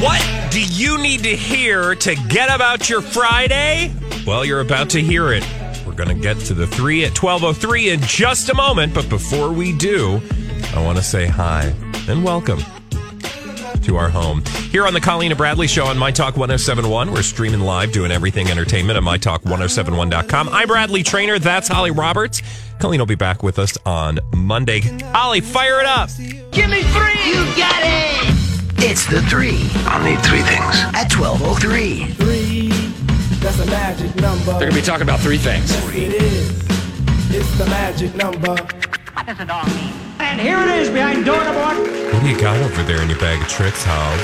[0.00, 3.94] What do you need to hear to get about your Friday?
[4.26, 5.46] Well, you're about to hear it.
[5.86, 9.52] We're going to get to the 3 at 1203 in just a moment, but before
[9.52, 10.20] we do,
[10.74, 11.72] I want to say hi
[12.08, 12.58] and welcome
[13.82, 14.42] to our home.
[14.70, 18.10] Here on the Colleen and Bradley Show on My Talk 1071, we're streaming live, doing
[18.10, 20.48] everything entertainment at MyTalk1071.com.
[20.48, 21.38] I'm Bradley Traynor.
[21.38, 22.42] That's Holly Roberts.
[22.80, 24.80] Colleen will be back with us on Monday.
[24.80, 26.10] Holly, fire it up.
[26.50, 27.30] Give me three!
[27.30, 28.37] You got it!
[28.80, 30.76] It's the three I'll need three things.
[30.94, 32.12] at 1203.
[32.14, 32.68] Three,
[33.40, 34.44] that's a magic number.
[34.52, 35.70] They're going to be talking about three things.
[35.70, 36.50] Yes, it is.
[37.30, 38.54] It's the magic number.
[38.54, 39.92] What does it all mean?
[40.20, 41.76] And here it is behind door number one.
[42.12, 44.16] What do you got over there in your bag of tricks, Hal?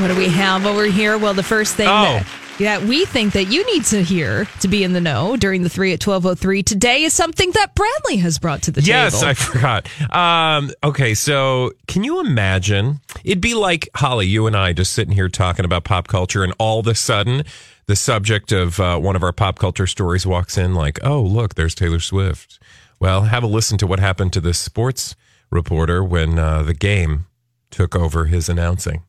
[0.00, 1.18] What do we have over here?
[1.18, 2.20] Well, the first thing Oh.
[2.20, 2.26] that,
[2.58, 5.68] that we think that you need to hear to be in the know during the
[5.68, 9.20] three at twelve oh three today is something that Bradley has brought to the Yes,
[9.20, 9.28] table.
[9.28, 10.14] Yes, I forgot.
[10.14, 13.00] Um, okay, so can you imagine?
[13.24, 16.54] It'd be like Holly, you and I just sitting here talking about pop culture, and
[16.58, 17.44] all of a sudden,
[17.86, 21.54] the subject of uh, one of our pop culture stories walks in, like, "Oh, look,
[21.54, 22.58] there's Taylor Swift."
[23.00, 25.16] Well, have a listen to what happened to this sports
[25.50, 27.26] reporter when uh, the game
[27.70, 29.02] took over his announcing.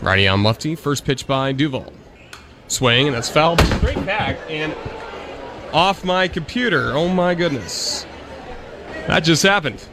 [0.00, 1.92] Righty on lefty, first pitch by Duval.
[2.70, 3.58] Swing, and that's foul.
[3.58, 4.74] Straight back and
[5.72, 6.92] off my computer.
[6.92, 8.06] Oh my goodness.
[9.08, 9.84] That just happened.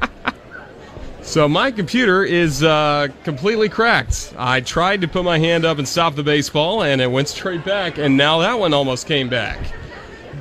[1.22, 4.34] so my computer is uh, completely cracked.
[4.36, 7.64] I tried to put my hand up and stop the baseball, and it went straight
[7.64, 9.58] back, and now that one almost came back.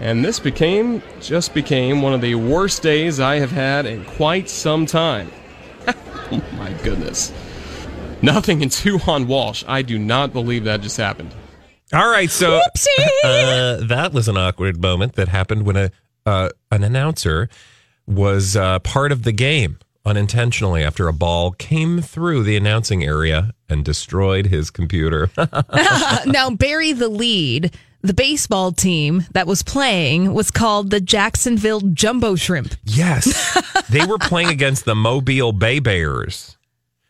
[0.02, 4.50] And this became, just became one of the worst days I have had in quite
[4.50, 5.32] some time.
[5.88, 7.34] oh my goodness.
[8.22, 9.64] Nothing in two on Walsh.
[9.68, 11.34] I do not believe that just happened.
[11.94, 13.08] All right, so Whoopsie!
[13.24, 15.92] uh, that was an awkward moment that happened when a
[16.26, 17.50] uh, an announcer
[18.06, 23.54] was uh, part of the game unintentionally after a ball came through the announcing area
[23.68, 25.32] and destroyed his computer.
[26.26, 27.76] now bury the lead.
[28.02, 32.76] The baseball team that was playing was called the Jacksonville Jumbo Shrimp.
[32.84, 33.60] yes,
[33.90, 36.58] they were playing against the Mobile Bay Bears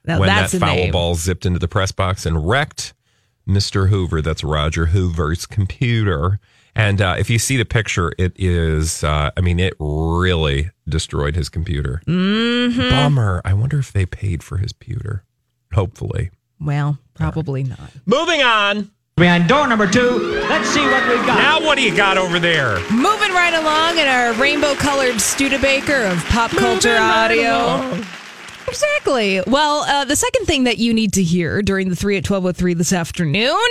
[0.10, 0.92] Now when that's that foul name.
[0.92, 2.94] ball zipped into the press box and wrecked
[3.48, 3.90] Mr.
[3.90, 4.22] Hoover.
[4.24, 6.40] That's Roger Hoover's computer.
[6.76, 11.36] And uh, if you see the picture, it is, uh, I mean, it really destroyed
[11.36, 12.02] his computer.
[12.08, 12.90] Mm-hmm.
[12.90, 13.42] Bummer.
[13.46, 15.24] I wonder if they paid for his computer.
[15.74, 16.32] Hopefully.
[16.60, 17.92] Well, probably not.
[18.06, 18.90] Moving on.
[19.16, 20.18] Behind door number two.
[20.50, 21.38] Let's see what we've got.
[21.38, 22.80] Now, what do you got over there?
[22.90, 28.02] Moving right along in our rainbow colored Studebaker of pop culture audio.
[28.70, 29.42] Exactly.
[29.48, 32.76] Well, uh, the second thing that you need to hear during the 3 at 1203
[32.76, 33.68] this afternoon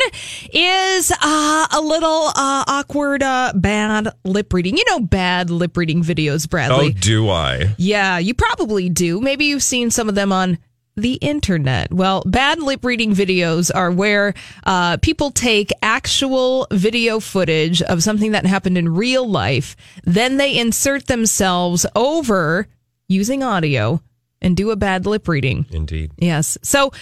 [0.53, 4.77] is uh, a little uh, awkward, uh, bad lip reading.
[4.77, 6.89] You know, bad lip reading videos, Bradley.
[6.89, 7.75] Oh, do I?
[7.79, 9.21] Yeah, you probably do.
[9.21, 10.59] Maybe you've seen some of them on
[10.97, 11.93] the internet.
[11.93, 14.35] Well, bad lip reading videos are where
[14.65, 20.59] uh, people take actual video footage of something that happened in real life, then they
[20.59, 22.67] insert themselves over
[23.07, 24.03] using audio
[24.41, 25.67] and do a bad lip reading.
[25.71, 26.13] Indeed.
[26.19, 26.57] Yes.
[26.63, 26.93] So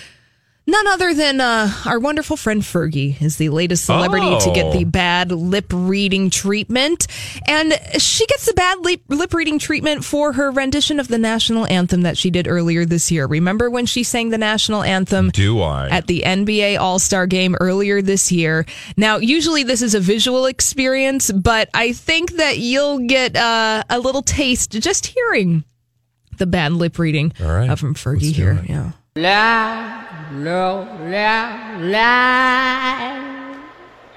[0.69, 4.73] none other than uh, our wonderful friend Fergie is the latest celebrity to get Oh.
[4.73, 7.07] the bad lip reading treatment.
[7.47, 11.67] And she gets the bad lip, lip reading treatment for her rendition of the national
[11.69, 13.27] anthem that she did earlier this year.
[13.27, 15.31] Remember when she sang the national anthem?
[15.31, 15.89] Do I?
[15.89, 18.67] At the NBA All Star game earlier this year.
[18.97, 24.01] Now, usually this is a visual experience, but I think that you'll get uh, a
[24.01, 25.63] little taste just hearing
[26.39, 27.69] the bad lip reading All right.
[27.71, 28.53] uh, from Fergie Let's here.
[28.63, 28.69] it.
[28.71, 28.93] Yeah.
[29.17, 32.07] La, la, la, la.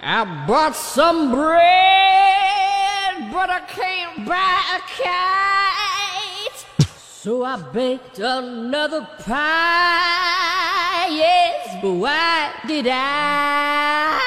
[0.02, 6.66] I bought some bread, but I can't buy a kite.
[6.88, 11.08] so I baked another pie.
[11.10, 14.20] Yes, but Why did I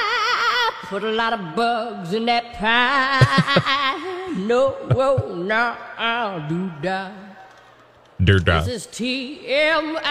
[0.84, 4.08] put a lot of bugs in that pie?
[4.32, 7.12] No, oh, no, I'll do that.
[8.24, 8.64] Doodah.
[8.64, 10.02] This is TMI,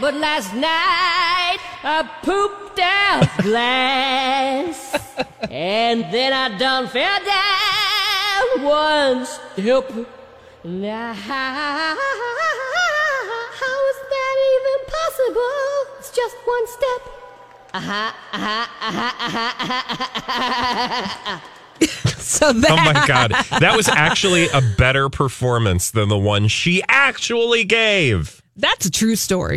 [0.00, 4.96] but last night I pooped out glass.
[5.50, 10.06] and then I done fell down one step.
[10.64, 11.96] Now, how
[13.90, 15.96] is that even possible?
[15.98, 17.02] It's just one step.
[17.72, 19.52] Uh-huh, uh-huh, uh-huh, uh-huh,
[20.26, 21.59] uh-huh.
[22.40, 23.32] So that, Oh my God.
[23.60, 28.40] That was actually a better performance than the one she actually gave.
[28.56, 29.56] That's a true story.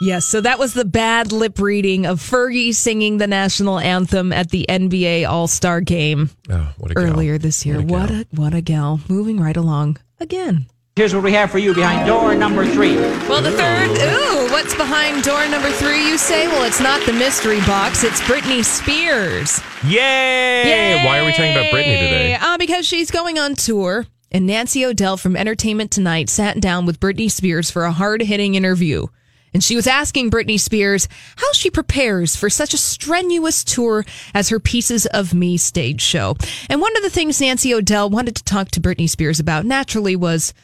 [0.00, 4.50] Yes, so that was the bad lip reading of Fergie singing the national anthem at
[4.50, 7.04] the NBA All Star game Oh, what a gal.
[7.04, 7.80] earlier this year.
[7.80, 9.00] What a what a gal!
[9.08, 10.66] Moving right along again.
[10.96, 12.94] Here's what we have for you behind door number three.
[12.94, 13.90] Well, the third.
[13.90, 16.06] Ooh, what's behind door number three?
[16.06, 16.46] You say?
[16.46, 18.04] Well, it's not the mystery box.
[18.04, 19.60] It's Britney Spears.
[19.82, 20.62] Yay!
[20.62, 21.04] Yay!
[21.04, 22.38] Why are we talking about Britney today?
[22.40, 27.00] Uh, because she's going on tour, and Nancy O'Dell from Entertainment Tonight sat down with
[27.00, 29.08] Britney Spears for a hard hitting interview.
[29.52, 34.48] And she was asking Britney Spears how she prepares for such a strenuous tour as
[34.48, 36.36] her Pieces of Me stage show.
[36.68, 40.14] And one of the things Nancy O'Dell wanted to talk to Britney Spears about naturally
[40.14, 40.54] was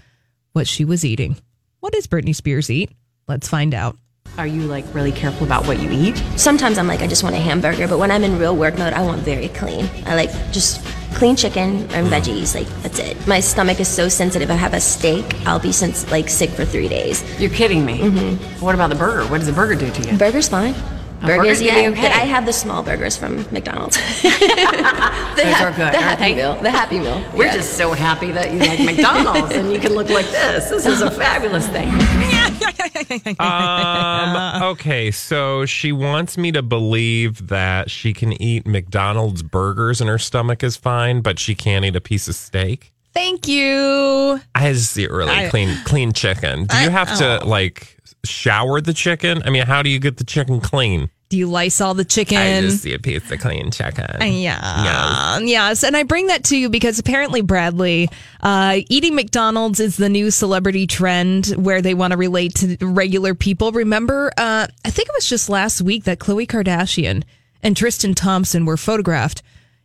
[0.53, 1.37] what she was eating.
[1.81, 2.91] What does Britney Spears eat?
[3.29, 3.97] Let's find out.
[4.39, 6.17] Are you like really careful about what you eat?
[6.37, 8.93] Sometimes I'm like, I just want a hamburger, but when I'm in real work mode,
[8.93, 9.89] I want very clean.
[10.07, 12.55] I like just clean chicken and veggies.
[12.55, 13.27] Like that's it.
[13.27, 14.51] My stomach is so sensitive.
[14.51, 17.25] I have a steak, I'll be since like sick for three days.
[17.41, 17.99] You're kidding me.
[17.99, 18.65] Mm-hmm.
[18.65, 19.29] What about the burger?
[19.31, 20.17] What does the burger do to you?
[20.17, 20.75] Burger's fine.
[21.23, 22.07] A burger's yeah, okay.
[22.07, 23.97] I have the small burgers from McDonald's.
[24.23, 24.29] the
[25.37, 26.35] Those are good, The Happy they?
[26.37, 26.55] Meal.
[26.63, 27.23] The Happy Meal.
[27.35, 27.57] We're Yeah.
[27.57, 30.71] just so happy that you like McDonald's and you can look like this.
[30.71, 31.91] This is a fabulous thing.
[33.41, 40.09] Um, okay, so she wants me to believe that she can eat McDonald's burgers and
[40.09, 42.93] her stomach is fine, but she can't eat a piece of steak.
[43.13, 44.41] Thank you.
[44.55, 46.67] I see really I- clean clean chicken.
[46.67, 47.49] Do you I- have to oh.
[47.49, 49.43] like shower the chicken?
[49.45, 51.11] I mean, how do you get the chicken clean?
[51.31, 52.39] Do you Lysol the chicken?
[52.39, 54.05] I just see a piece of clean chicken.
[54.21, 55.39] Yeah.
[55.39, 55.85] Yes.
[55.85, 60.33] And I bring that to you because apparently, Bradley, uh, eating McDonald's is the new
[60.33, 63.71] celebrity trend where they want to relate to regular people.
[63.71, 67.23] Remember, uh, I think it was just last week that Khloe Kardashian
[67.63, 69.43] and Tristan Thompson were photographed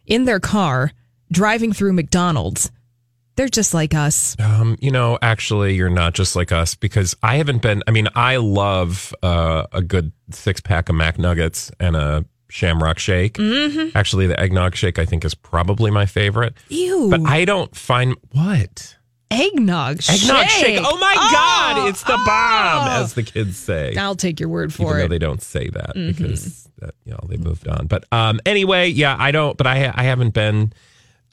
[0.07, 0.93] in their car
[1.31, 2.71] driving through McDonald's.
[3.35, 4.35] They're just like us.
[4.39, 7.83] Um, you know, actually, you're not just like us because I haven't been.
[7.87, 13.33] I mean, I love uh, a good six pack of McNuggets and a Shamrock Shake.
[13.33, 13.91] Mhm.
[13.93, 16.53] Actually, the eggnog shake I think is probably my favorite.
[16.69, 17.09] Ew.
[17.09, 18.95] But I don't find what
[19.31, 20.21] Eggnog shake.
[20.23, 20.79] eggnog shake.
[20.81, 23.95] Oh my Oh, god, it's the bomb, as the kids say.
[23.97, 25.07] I'll take your word Even for though it.
[25.09, 26.15] they don't say that Mhm.
[26.15, 27.87] because that, you know they moved on.
[27.87, 29.57] But um, anyway, yeah, I don't.
[29.57, 30.71] But I I haven't been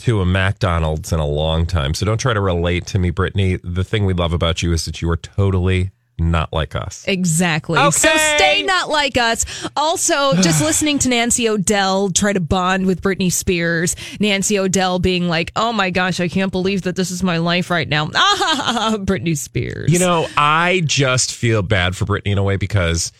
[0.02, 3.60] to a McDonald's in a long time, so don't try to relate to me, Britney.
[3.62, 7.04] The thing we love about you is that you are totally not like us.
[7.06, 7.78] Exactly.
[7.78, 7.90] Okay.
[7.90, 9.44] So stay not like us.
[9.76, 13.96] Also, just listening to Nancy O'Dell try to bond with Britney Spears.
[14.20, 17.70] Nancy O'Dell being like, "Oh my gosh, I can't believe that this is my life
[17.70, 19.92] right now." Ah, Britney Spears.
[19.92, 23.12] You know, I just feel bad for Britney in a way because,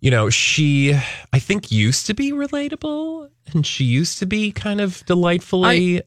[0.00, 0.94] you know, she,
[1.32, 6.02] I think, used to be relatable and she used to be kind of delightfully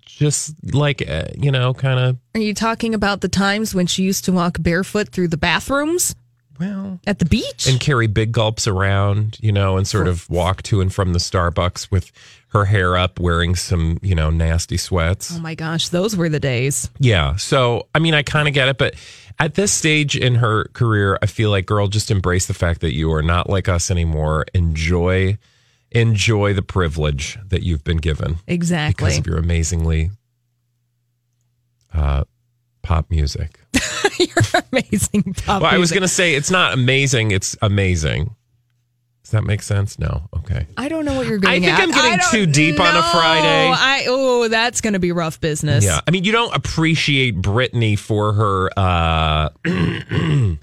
[0.00, 2.16] just like, uh, you know, kind of.
[2.34, 6.14] Are you talking about the times when she used to walk barefoot through the bathrooms?
[6.58, 7.68] Well, at the beach.
[7.68, 11.20] And carry big gulps around, you know, and sort of walk to and from the
[11.20, 12.10] Starbucks with
[12.48, 15.36] her hair up, wearing some, you know, nasty sweats.
[15.36, 16.90] Oh my gosh, those were the days.
[16.98, 17.36] Yeah.
[17.36, 18.94] So, I mean, I kind of get it, but
[19.38, 22.92] at this stage in her career, I feel like, girl, just embrace the fact that
[22.92, 24.46] you are not like us anymore.
[24.52, 25.38] Enjoy,
[25.90, 29.04] enjoy the privilege that you've been given Exactly.
[29.06, 30.10] because of your amazingly
[31.94, 32.24] uh,
[32.82, 33.60] pop music.
[34.72, 38.34] Amazing pop well, I was going to say it's not amazing; it's amazing.
[39.22, 39.98] Does that make sense?
[39.98, 40.28] No.
[40.38, 40.66] Okay.
[40.76, 42.02] I don't know what you're getting I think at.
[42.02, 43.02] I'm getting too deep on a.
[43.02, 43.72] Friday.
[43.76, 45.84] I oh, that's going to be rough business.
[45.84, 46.00] Yeah.
[46.06, 49.50] I mean, you don't appreciate Britney for her uh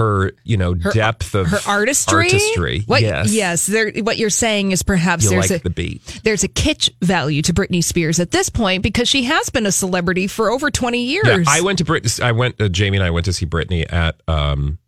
[0.00, 2.24] her, you know, depth of her artistry.
[2.24, 2.80] Artistry.
[2.86, 3.66] What, yes.
[3.66, 6.20] There, what you're saying is perhaps You there's like a the beat.
[6.24, 9.72] there's a kitsch value to Britney Spears at this point because she has been a
[9.72, 11.26] celebrity for over 20 years.
[11.26, 12.20] Yeah, I went to Brit.
[12.20, 12.60] I went.
[12.60, 14.78] Uh, Jamie and I went to see Britney at um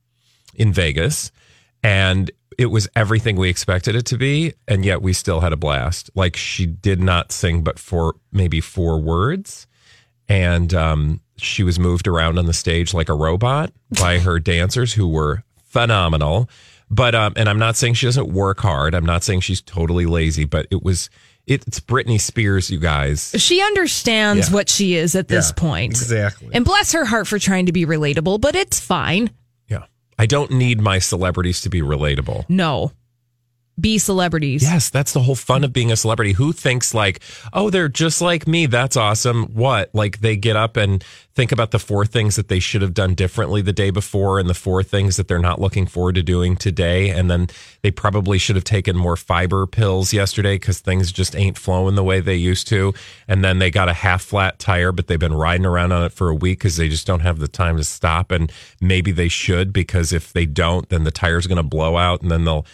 [0.55, 1.31] in Vegas,
[1.83, 5.57] and it was everything we expected it to be, and yet we still had a
[5.57, 6.11] blast.
[6.15, 9.67] Like she did not sing, but for maybe four words,
[10.29, 14.93] and um she was moved around on the stage like a robot by her dancers
[14.95, 16.49] who were phenomenal.
[16.91, 18.95] But um, and I'm not saying she doesn't work hard.
[18.95, 20.45] I'm not saying she's totally lazy.
[20.45, 21.09] But it was
[21.47, 23.35] it's Britney Spears, you guys.
[23.39, 24.55] She understands Yeah.
[24.55, 25.91] what she is at this Yeah, point.
[25.93, 26.51] exactly.
[26.53, 29.31] And bless her heart for trying to be relatable, but it's fine.
[29.69, 29.85] Yeah,
[30.19, 32.45] I don't need my celebrities to be relatable.
[32.49, 32.93] No.
[33.81, 34.63] Be celebrities.
[34.63, 36.33] Yes, that's the whole fun of being a celebrity.
[36.33, 37.23] Who thinks like,
[37.55, 38.67] oh, they're just like me?
[38.67, 39.47] That's awesome.
[39.55, 39.89] What?
[39.95, 41.03] Like they get up and
[41.35, 44.49] think about the four things that they should have done differently the day before and
[44.49, 47.09] the four things that they're not looking forward to doing today.
[47.09, 47.49] And then
[47.81, 52.05] they probably should have taken more fiber pills yesterday because things just ain't flowing the
[52.05, 52.93] way they used to.
[53.27, 56.13] And then they got a half flat tire, but they've been riding around on it
[56.13, 58.31] for a week because they just don't have the time to stop.
[58.31, 58.53] And
[58.83, 62.31] maybe they should because if they don't, then the tire's going to blow out and
[62.31, 62.67] then they'll.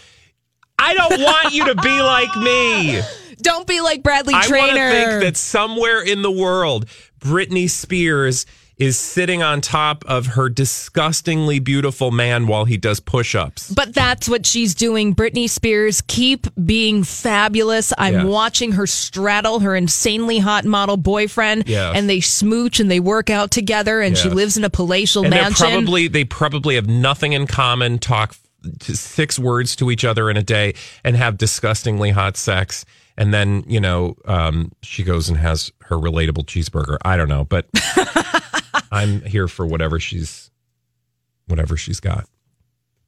[0.78, 3.00] I don't want you to be like me.
[3.40, 4.64] Don't be like Bradley Traynor.
[4.64, 6.86] I want to think that somewhere in the world,
[7.20, 8.46] Britney Spears
[8.78, 13.70] is sitting on top of her disgustingly beautiful man while he does push ups.
[13.72, 15.14] But that's what she's doing.
[15.14, 17.92] Britney Spears, keep being fabulous.
[17.96, 18.24] I'm Yes.
[18.24, 21.92] watching her straddle her insanely hot model boyfriend, Yes.
[21.96, 25.30] and they smooch and they work out together, and she lives in a palatial And
[25.30, 25.54] mansion.
[25.70, 28.34] probably they probably have nothing in common, talk
[28.80, 30.74] six words to each other in a day,
[31.04, 32.84] and have disgustingly hot sex.
[33.16, 36.98] And then, you know, um, she goes and has her relatable cheeseburger.
[37.04, 37.66] I don't know, but
[38.92, 40.50] I'm here for whatever she's
[41.46, 42.28] whatever she's got.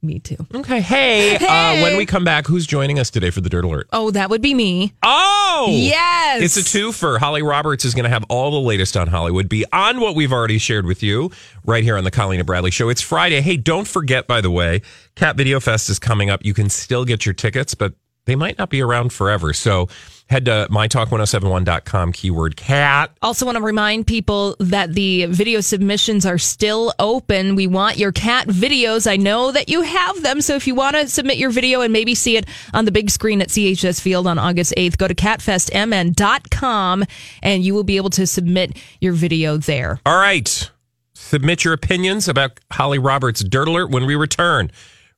[0.03, 0.37] Me too.
[0.55, 0.81] Okay.
[0.81, 3.87] Hey, Uh, when we come back, who's joining us today for the Dirt Alert?
[3.93, 4.93] Oh, that would be me.
[5.03, 6.41] Oh, Yes.
[6.41, 7.19] It's a twofer.
[7.19, 10.57] Holly Roberts is going to have all the latest on Hollywood beyond what we've already
[10.57, 11.29] shared with you
[11.65, 12.89] right here on the Colleen and Bradley Show.
[12.89, 13.41] It's Friday.
[13.41, 14.81] Hey, don't forget, by the way,
[15.15, 16.43] Cat Video Fest is coming up.
[16.43, 17.93] You can still get your tickets, but
[18.25, 19.53] they might not be around forever.
[19.53, 19.87] So
[20.27, 23.15] head to mytalk1071.com, keyword cat.
[23.21, 27.55] Also, want to remind people that the video submissions are still open.
[27.55, 29.09] We want your cat videos.
[29.09, 30.41] I know that you have them.
[30.41, 33.09] So if you want to submit your video and maybe see it on the big
[33.09, 37.03] screen at CHS Field on August 8th, go to catfestmn.com
[37.41, 39.99] and you will be able to submit your video there.
[40.05, 40.71] All right.
[41.13, 44.71] Submit your opinions about Holly Roberts' Dirt Alert when we return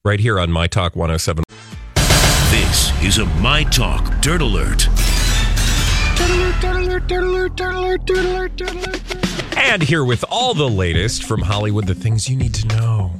[0.03, 1.43] right here on My Talk 107.
[3.03, 4.87] Is a My Talk Dirt Alert.
[9.57, 13.11] And here with all the latest from Hollywood, the things you need to know.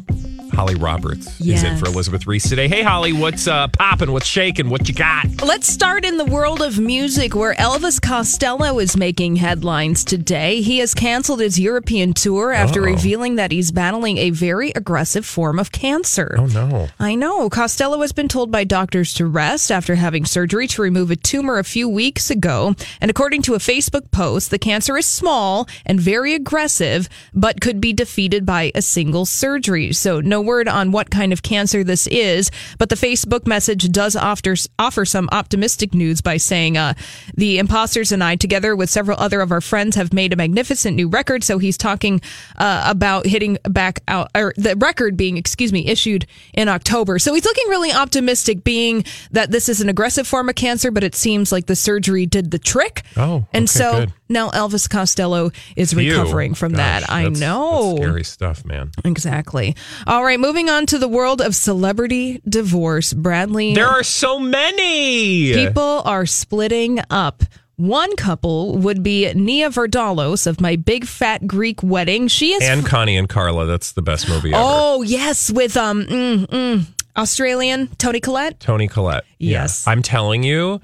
[0.54, 2.68] Holly Roberts is in for Elizabeth Ries today.
[2.68, 4.12] Hey, Holly, what's uh, popping?
[4.12, 4.70] What's shaking?
[4.70, 5.26] What you got?
[5.44, 10.62] Let's start in the world of music where Elvis Costello is making headlines today.
[10.62, 12.92] He has canceled his European tour after Uh-oh.
[12.92, 16.36] revealing that he's battling a very aggressive form of cancer.
[16.38, 16.88] Oh, no.
[17.00, 17.50] I know.
[17.50, 21.58] Costello has been told by doctors to rest after having surgery to remove a tumor
[21.58, 22.76] a few weeks ago.
[23.02, 27.82] And according to a Facebook post, the cancer is small and very aggressive, but could
[27.82, 29.94] be defeated by a single surgery.
[29.94, 34.16] So no word on what kind of cancer this is, but the Facebook message does
[34.16, 36.94] offer, offer some optimistic news by saying, uh,
[37.36, 40.96] the imposters and I, together with several other of our friends, have made a magnificent
[40.96, 41.44] new record.
[41.44, 42.22] So he's talking
[42.58, 47.20] uh, about hitting back out, or the record being, excuse me, issued in October.
[47.20, 51.04] So he's looking really optimistic, being that this is an aggressive form of cancer, but
[51.04, 53.04] it seems like the surgery did the trick.
[53.18, 54.14] Oh, and okay, so good.
[54.30, 57.10] now Elvis Costello is recovering from Gosh, that.
[57.12, 57.96] I that's- know.
[57.98, 58.92] scary stuff, man.
[59.06, 59.76] Exactly.
[60.08, 63.14] All right, moving on to the world of celebrity divorce.
[63.14, 63.74] Bradley.
[63.74, 65.54] There are so many.
[65.54, 67.44] People are splitting up.
[67.76, 72.28] One couple would be Nia Vardalos of My Big Fat Greek Wedding.
[72.28, 72.62] She is.
[72.64, 73.66] and Connie and Carla.
[73.66, 74.62] That's the best movie ever.
[74.64, 76.86] oh, yes, with um mm, mm,
[77.18, 78.60] Australian Toni Collette.
[78.60, 79.24] Toni Collette.
[79.40, 79.62] Yeah.
[79.62, 79.88] Yes.
[79.88, 80.82] I'm telling you,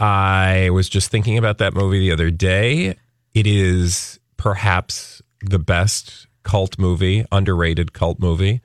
[0.00, 2.96] I was just thinking about that movie the other day.
[3.32, 8.60] It is perhaps the best cult movie, underrated cult movie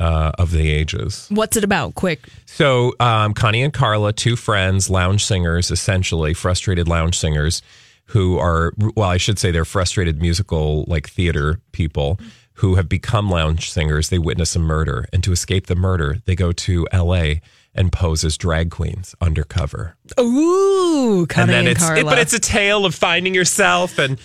[0.00, 1.26] uh, of the ages.
[1.30, 1.94] What's it about?
[1.94, 2.20] Quick.
[2.46, 7.62] So, um, Connie and Carla, two friends, lounge singers, essentially frustrated lounge singers,
[8.06, 12.18] who are well, I should say they're frustrated musical like theater people
[12.54, 14.08] who have become lounge singers.
[14.08, 17.40] They witness a murder, and to escape the murder, they go to L.A.
[17.72, 19.96] and pose as drag queens undercover.
[20.18, 22.00] Ooh, Connie and then and it's Carla.
[22.00, 24.18] it- but it's a tale of finding yourself and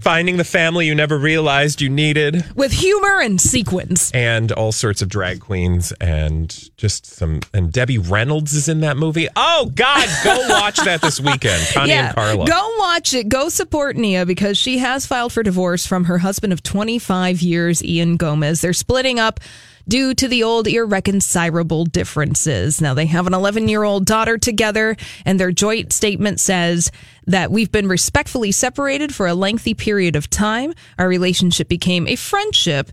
[0.00, 4.10] finding the family you never realized you needed with humor and sequins.
[4.14, 8.96] and all sorts of drag queens and just some and Debbie Reynolds is in that
[8.96, 9.28] movie.
[9.36, 11.62] Oh God, go watch that this weekend.
[11.74, 12.46] Connie and Carla.
[12.46, 13.28] Go watch it.
[13.28, 17.82] Go support Nia because she has filed for divorce from her husband of 25 years,
[17.84, 18.60] Ian Gomez.
[18.60, 19.40] They're splitting up
[19.90, 22.80] due to the old irreconcilable differences.
[22.80, 26.92] Now they have an 11 year old daughter together, and their joint statement says
[27.26, 30.72] that we've been respectfully separated for a lengthy period of time.
[30.96, 32.92] Our relationship became a friendship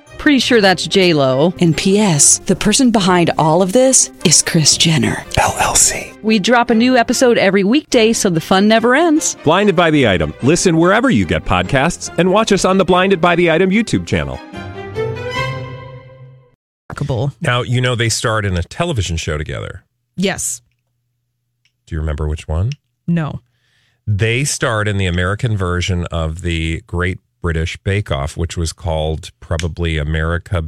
[0.21, 1.51] Pretty sure that's J Lo.
[1.61, 2.37] And P.S.
[2.45, 6.21] The person behind all of this is Kris Jenner LLC.
[6.21, 9.35] We drop a new episode every weekday, so the fun never ends.
[9.43, 10.35] Blinded by the item.
[10.43, 14.05] Listen wherever you get podcasts, and watch us on the Blinded by the Item YouTube
[14.05, 14.39] channel.
[17.41, 19.83] Now you know they starred in a television show together.
[20.17, 20.61] Yes.
[21.87, 22.73] Do you remember which one?
[23.07, 23.39] No.
[24.05, 29.31] They starred in the American version of the Great British Bake Off, which was called
[29.39, 30.63] probably America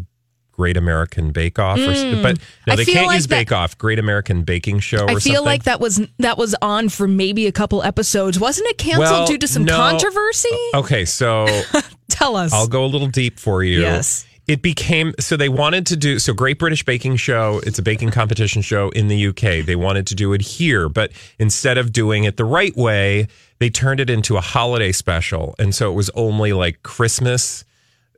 [0.52, 2.22] Great American Bake Off, or, Mm.
[2.22, 2.38] but
[2.68, 3.76] no, they can't like use that- Bake Off.
[3.78, 5.00] Great American Baking Show.
[5.06, 5.46] Or I feel something.
[5.46, 8.40] like that was that was on for maybe a couple episodes.
[8.40, 9.76] Wasn't it canceled Well, due to some no.
[9.76, 10.50] controversy?
[10.76, 11.48] Okay, so
[12.10, 12.54] Tell us.
[12.54, 13.82] I'll go a little deep for you.
[13.82, 14.26] Yes.
[14.46, 18.12] It became so they wanted to do so Great British Baking Show, it's a baking
[18.12, 19.66] competition show in the UK.
[19.66, 23.28] They wanted to do it here, but instead of doing it the right way,
[23.60, 25.56] they turned it into a holiday special.
[25.60, 27.64] And so it was only like Christmas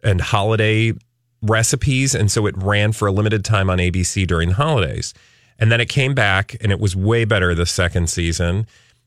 [0.04, 0.94] and holiday
[1.44, 5.14] recipes and so it ran for a limited time on ABC during the holidays.
[5.60, 8.66] And then it came back and it was way better the second season.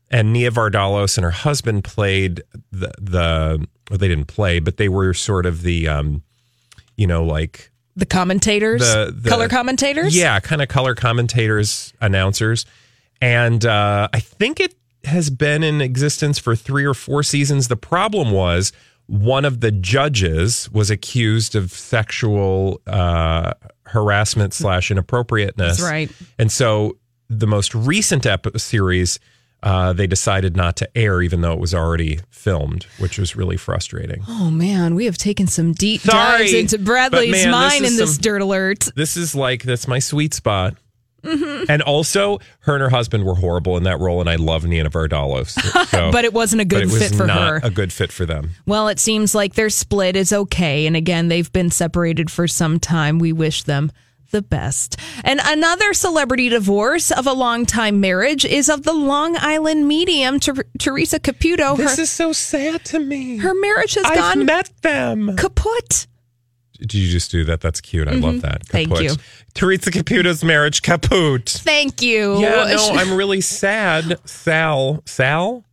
[0.09, 4.87] And Nia Vardalos and her husband played the the well, they didn't play, but they
[4.87, 6.23] were sort of the um
[6.99, 10.15] you know like the commentators, the, the color commentators.
[10.15, 12.65] Yeah, kind of color commentators, announcers.
[13.21, 14.75] And uh I think it
[15.05, 17.69] has been in existence for 3 or 4 seasons.
[17.69, 18.73] The problem was
[19.07, 23.53] one of the judges was accused of sexual uh
[23.83, 25.77] harassment slash inappropriateness.
[25.77, 26.11] That's right.
[26.37, 26.97] And so
[27.29, 29.19] the most recent ep- series,
[29.61, 33.57] uh, they decided not to air, even though it was already filmed, which was really
[33.57, 34.23] frustrating.
[34.27, 37.97] Oh man, we have taken some deep Sorry, dives into Bradley's man, mind is in
[37.97, 38.87] this some- dirt alert.
[38.95, 40.75] This is like that's my sweet spot.
[41.21, 41.65] Mhm.
[41.67, 44.89] And also, her and her husband were horrible in that role, and I love Nina
[44.89, 45.51] Vardalos.
[45.89, 47.59] So, But it wasn't a good but it was fit for her.
[47.61, 48.51] A good fit for them.
[48.65, 50.85] Well, it seems like their split is okay.
[50.85, 53.19] And again, they've been separated for some time.
[53.19, 53.91] We wish them
[54.31, 54.97] the best.
[55.23, 60.65] And another celebrity divorce of a longtime marriage is of the Long Island medium, Ter-
[60.77, 61.75] Teresa Caputo.
[61.77, 63.37] This her, is so sad to me.
[63.37, 66.07] Her marriage has I've gone met them kaput.
[66.79, 67.59] Did you just do that?
[67.59, 68.07] That's cute.
[68.07, 68.21] I Mhm.
[68.23, 68.65] love that.
[68.65, 69.15] Thank you.
[69.53, 71.49] Teresa Caputo's marriage kaput.
[71.49, 72.39] Thank you.
[72.39, 74.17] Yeah, no, I'm really sad.
[74.23, 75.65] Sal, Sal,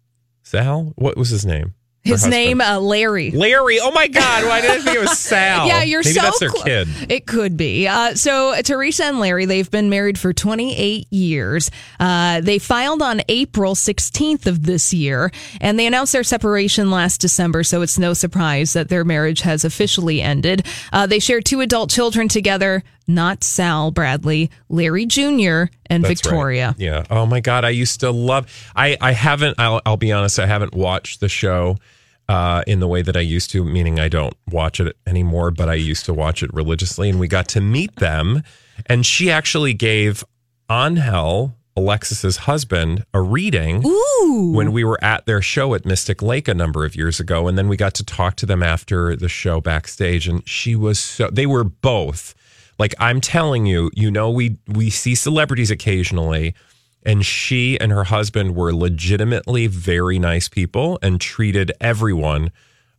[0.42, 0.92] Sal.
[0.96, 1.74] What was his name?
[2.06, 2.30] His husband.
[2.32, 3.30] name, uh, Larry.
[3.30, 3.78] Larry.
[3.80, 4.44] Oh my God!
[4.46, 5.66] Why did I think it was Sal?
[5.66, 6.88] Yeah, you're Maybe so that's their clo- kid.
[7.08, 7.86] It could be.
[7.88, 11.70] Uh, so Teresa and Larry, they've been married for 28 years.
[12.00, 17.20] Uh, they filed on April 16th of this year, and they announced their separation last
[17.20, 17.62] December.
[17.64, 20.66] So it's no surprise that their marriage has officially ended.
[20.92, 22.82] Uh, they share two adult children together.
[23.08, 25.66] Not Sal Bradley, Larry Jr.
[25.86, 26.68] and That's Victoria.
[26.68, 26.78] right.
[26.78, 27.04] Yeah.
[27.08, 28.46] Oh my God, I used to love.
[28.74, 29.60] I I haven't.
[29.60, 30.40] I'll I'll be honest.
[30.40, 31.76] I haven't watched the show.
[32.28, 35.68] Uh, in the way that I used to, meaning I don't watch it anymore, but
[35.68, 38.42] I used to watch it religiously, and we got to meet them.
[38.86, 40.24] And she actually gave
[40.68, 44.52] Angel, Alexis's husband, a reading Ooh.
[44.54, 47.46] when we were at their show at Mystic Lake a number of years ago.
[47.46, 50.26] And then we got to talk to them after the show backstage.
[50.26, 52.34] And she was so, they were both
[52.78, 56.54] like, I'm telling you, you know, we, we see celebrities occasionally.
[57.06, 62.50] And she and her husband were legitimately very nice people and treated everyone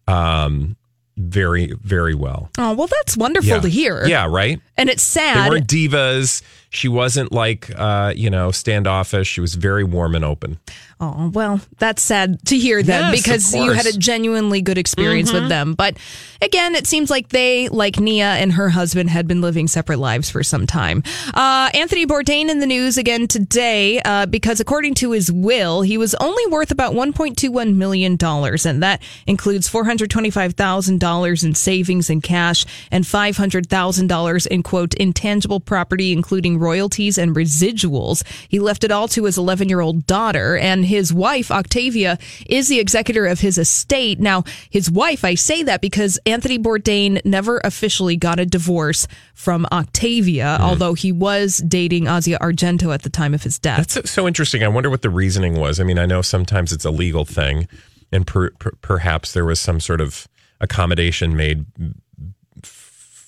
[0.07, 0.77] um,
[1.17, 2.49] very, very well.
[2.57, 3.59] Oh, well, that's wonderful yeah.
[3.59, 4.07] to hear.
[4.07, 4.61] Yeah, right?
[4.77, 5.45] And it's sad.
[5.45, 6.41] They weren't divas.
[6.69, 9.27] She wasn't like, uh, you know, standoffish.
[9.27, 10.59] She was very warm and open.
[10.99, 15.29] Oh, well, that's sad to hear then Yes, because you had a genuinely good experience
[15.29, 15.33] Mhm.
[15.41, 15.75] with them.
[15.75, 15.95] But
[16.41, 20.31] again, it seems like they, like Nia and her husband, had been living separate lives
[20.31, 21.03] for some time.
[21.35, 25.99] Uh, Anthony Bourdain in the news again today uh, because according to his will, he
[25.99, 28.17] was only worth about $1.21 million.
[28.19, 36.57] And that includes $425,000 in savings and cash and $500,000 in quote, intangible property, including
[36.67, 38.23] royalties and residuals.
[38.49, 42.67] He left it all to his 11 year old daughter and his wife, Octavia, is
[42.67, 44.19] the executor of his estate.
[44.19, 49.65] Now, his wife, I say that because Anthony Bourdain never officially got a divorce from
[49.71, 50.63] Octavia, hmm.
[50.63, 53.93] although he was dating Asia Argento at the time of his death.
[53.93, 54.63] That's so- interesting.
[54.63, 55.79] I wonder what the reasoning was.
[55.79, 57.67] I mean, I know sometimes it's a legal thing,
[58.11, 60.27] and per, per, perhaps there was some sort of
[60.59, 61.65] accommodation made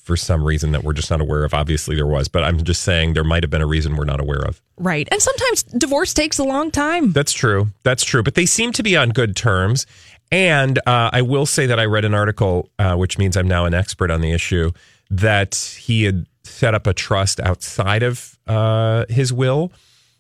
[0.10, 1.54] for some reason that we're just not aware of.
[1.54, 4.20] Obviously, there was, but I'm just saying there might have been a reason we're not
[4.20, 4.60] aware of.
[4.76, 5.08] Right.
[5.12, 7.12] And sometimes divorce takes a long time.
[7.12, 7.68] That's true.
[7.84, 8.24] That's true.
[8.24, 9.86] But they seem to be on good terms.
[10.32, 13.66] And uh, I will say that I read an article, uh, which means I'm now
[13.66, 14.72] an expert on the issue,
[15.12, 19.72] that he had set up a trust outside of uh, his will,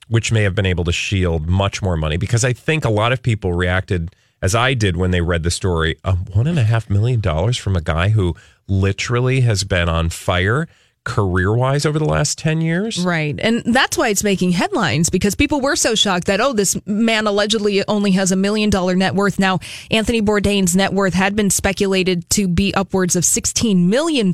[0.08, 2.17] which may have been able to shield much more money.
[2.17, 5.52] Because I think a lot of people reacted as I did when they read the
[5.52, 5.97] story.
[6.34, 8.36] One and a half million dollars from a guy who
[8.69, 10.67] literally has been on fire
[11.03, 13.03] career wise over the last 10 years.
[13.03, 13.36] Right.
[13.39, 17.25] And that's why it's making headlines because people were so shocked that, oh, this man
[17.25, 19.39] allegedly only has a million dollar net worth.
[19.39, 24.32] Now, Anthony Bourdain's net worth had been speculated to be upwards of $16 million,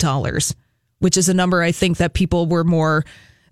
[1.00, 3.06] which is a number I think that people were more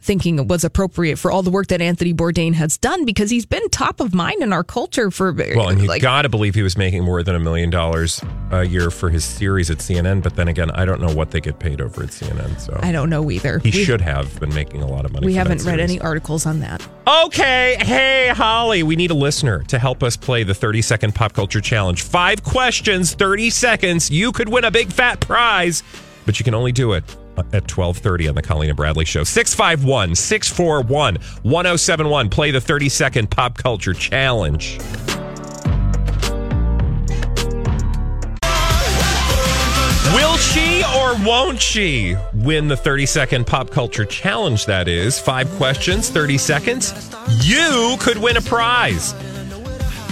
[0.04, 3.68] thinking was appropriate for all the work that Anthony Bourdain has done because he's been
[3.70, 6.62] top of mind in our culture for Well, and you like got to believe he
[6.62, 10.22] was making more than a million dollars a year for his series at CNN.
[10.22, 12.60] But then again, I don't know what they get paid over at CNN.
[12.60, 13.60] So I don't know either.
[13.60, 15.26] He We- should have been making a lot of money.
[15.26, 16.86] We haven't read any articles on that.
[17.08, 17.78] Okay.
[17.80, 21.62] Hey, Holly, we need a listener to help us play the 30 second pop culture
[21.62, 22.04] challenge.
[22.04, 24.12] Five questions, 30 seconds.
[24.12, 25.82] You could win a big fat prize,
[26.26, 27.04] but you can only do it
[27.38, 29.24] at 1230 on the Colleen and Bradley show.
[29.24, 32.30] 651 641 1071.
[32.30, 34.80] Play the 30 second pop culture challenge.
[40.14, 44.66] Will she or won't she win the 30 second pop culture challenge?
[44.68, 46.94] That is five questions, 30 seconds.
[47.42, 49.14] You could win a prize.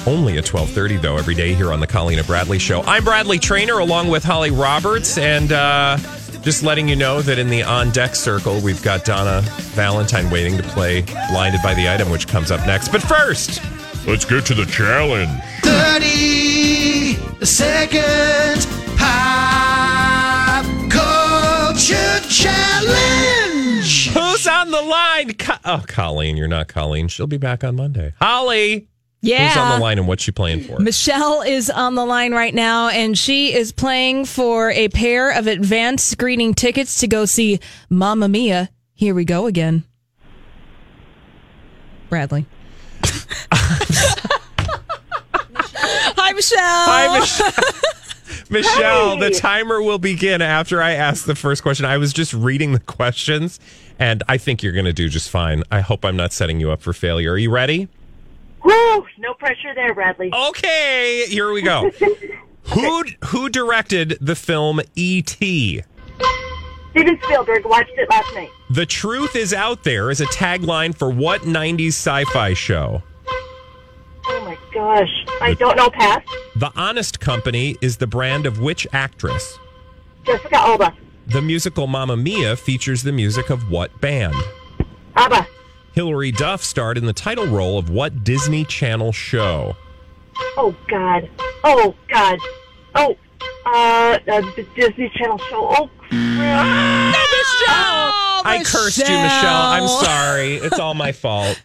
[0.07, 2.81] Only at 12:30 though every day here on the Colleen and Bradley show.
[2.83, 5.97] I'm Bradley Traynor along with Holly Roberts and uh
[6.41, 9.41] just letting you know that in the on deck circle we've got Donna
[9.75, 12.89] Valentine waiting to play Blinded by the Item which comes up next.
[12.89, 13.61] But first,
[14.07, 15.29] let's get to the challenge.
[15.61, 24.09] 30 second pop culture challenge.
[24.09, 25.33] Who's on the line?
[25.35, 27.07] Co- oh, Colleen, you're not Colleen.
[27.07, 28.13] She'll be back on Monday.
[28.19, 28.87] Holly.
[29.21, 29.49] Yeah.
[29.49, 30.79] Who's on the line and what's she playing for?
[30.79, 35.45] Michelle is on the line right now, and she is playing for a pair of
[35.45, 38.69] advanced screening tickets to go see Mamma Mia.
[38.93, 39.83] Here we go again.
[42.09, 42.45] Bradley.
[46.17, 46.59] Hi, Michelle.
[46.59, 47.51] Hi, Michelle.
[48.49, 51.85] Michelle, the timer will begin after I ask the first question.
[51.85, 53.59] I was just reading the questions,
[53.97, 55.63] and I think you're going to do just fine.
[55.71, 57.31] I hope I'm not setting you up for failure.
[57.31, 57.87] Are you ready?
[58.63, 59.05] Woo!
[59.19, 60.31] No pressure there, Bradley.
[60.33, 61.89] Okay, here we go.
[62.73, 65.83] who who directed the film E.T.?
[66.91, 68.49] Steven Spielberg watched it last night.
[68.69, 73.01] The truth is out there is a tagline for what 90s sci-fi show?
[74.27, 75.25] Oh my gosh.
[75.41, 76.27] I don't know past.
[76.55, 79.57] The Honest Company is the brand of which actress?
[80.25, 80.93] Jessica Alba.
[81.27, 84.35] The musical Mamma Mia features the music of what band?
[85.15, 85.47] ABBA.
[85.93, 89.75] Hilary Duff starred in the title role of what Disney Channel show?
[90.57, 91.29] Oh God.
[91.63, 92.39] Oh God.
[92.95, 93.17] Oh.
[93.65, 95.67] Uh, uh the Disney Channel show.
[95.69, 95.89] Oh.
[96.09, 97.15] crap.
[98.43, 99.61] I cursed you, Michelle.
[99.61, 100.55] I'm sorry.
[100.55, 101.61] It's all my fault.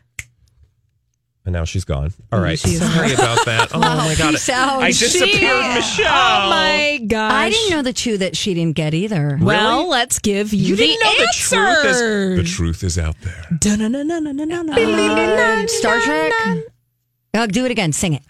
[1.46, 2.12] And now she's gone.
[2.32, 2.58] All right.
[2.58, 3.18] she is Sorry gone.
[3.20, 3.70] about that.
[3.72, 4.32] Oh my god.
[4.32, 4.82] Peace out.
[4.82, 6.08] I disappeared, She- Michelle.
[6.12, 7.32] Oh my gosh.
[7.32, 9.38] I didn't know the two that she didn't get either.
[9.40, 12.36] Well, let's give you, You the didn't know the truth is answer.
[12.36, 13.46] the truth is out there.
[15.68, 16.32] Star Trek.
[17.34, 17.92] Oh, do it again.
[17.92, 18.22] Sing it.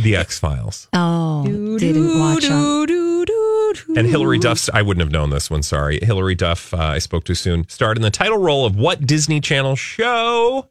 [0.00, 0.88] The X Files.
[0.92, 2.52] Oh, didn't watch them.
[3.96, 5.98] And Hilary Duff's, I wouldn't have known this one, sorry.
[6.02, 9.40] Hilary Duff, uh, I spoke too soon, starred in the title role of what Disney
[9.40, 10.68] Channel show?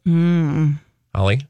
[1.16, 1.42] Holly?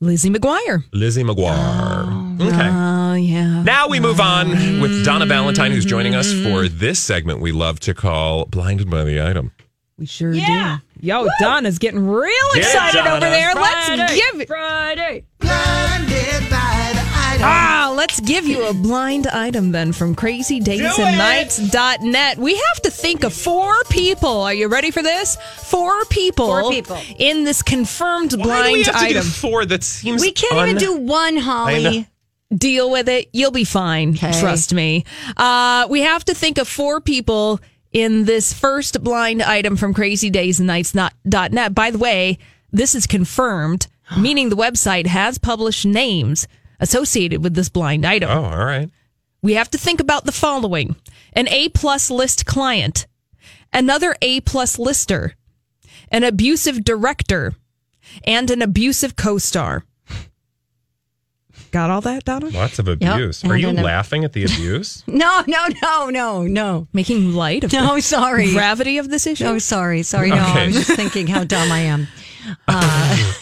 [0.00, 0.82] Lizzie McGuire.
[0.92, 2.40] Lizzie McGuire.
[2.40, 2.68] okay.
[2.72, 3.62] Oh, yeah.
[3.62, 7.78] Now we move on with Donna Valentine, who's joining us for this segment we love
[7.80, 9.52] to call Blinded by the Item.
[9.98, 10.40] We sure do.
[11.00, 13.10] Yo, Donna's getting real Get it, excited Donna.
[13.10, 13.54] over there.
[13.54, 14.48] Let's give it.
[14.48, 15.24] Friday.
[17.44, 22.38] Ah, let's give you a blind item then from crazydaysandnights.net.
[22.38, 24.42] We have to think of four people.
[24.42, 25.36] Are you ready for this?
[25.56, 26.46] Four people.
[26.46, 27.00] Four people.
[27.18, 29.22] In this confirmed Why do blind we have to item.
[29.24, 29.64] do four?
[29.64, 31.42] That seems We can't even do one, I know.
[31.42, 32.06] Holly.
[32.56, 33.28] Deal with it.
[33.32, 34.10] You'll be fine.
[34.10, 34.38] Okay.
[34.38, 35.04] Trust me.
[35.36, 37.58] Uh, we have to think of four people
[37.92, 41.74] in this first blind item from crazydaysandnights.net.
[41.74, 42.38] By the way,
[42.70, 46.46] this is confirmed, meaning the website has published names
[46.82, 48.28] associated with this blind item.
[48.30, 48.90] Oh, all right.
[49.40, 50.96] we have to think about the following
[51.32, 53.06] an A plus list client,
[53.72, 55.34] another A plus lister,
[56.10, 57.54] an abusive director,
[58.24, 59.84] and an abusive co star.
[61.70, 62.50] Got all that, Donna?
[62.50, 63.42] Lots of abuse.
[63.44, 65.02] Are and you then laughing at the abuse?
[65.06, 66.86] No, no, no, no, no.
[66.92, 68.52] Making light of No, the sorry.
[68.52, 69.44] gravity of this issue?
[69.44, 70.28] No, sorry, sorry.
[70.28, 70.64] No, Okay.
[70.64, 72.08] I'm just thinking how dumb I am.
[72.68, 73.32] Uh,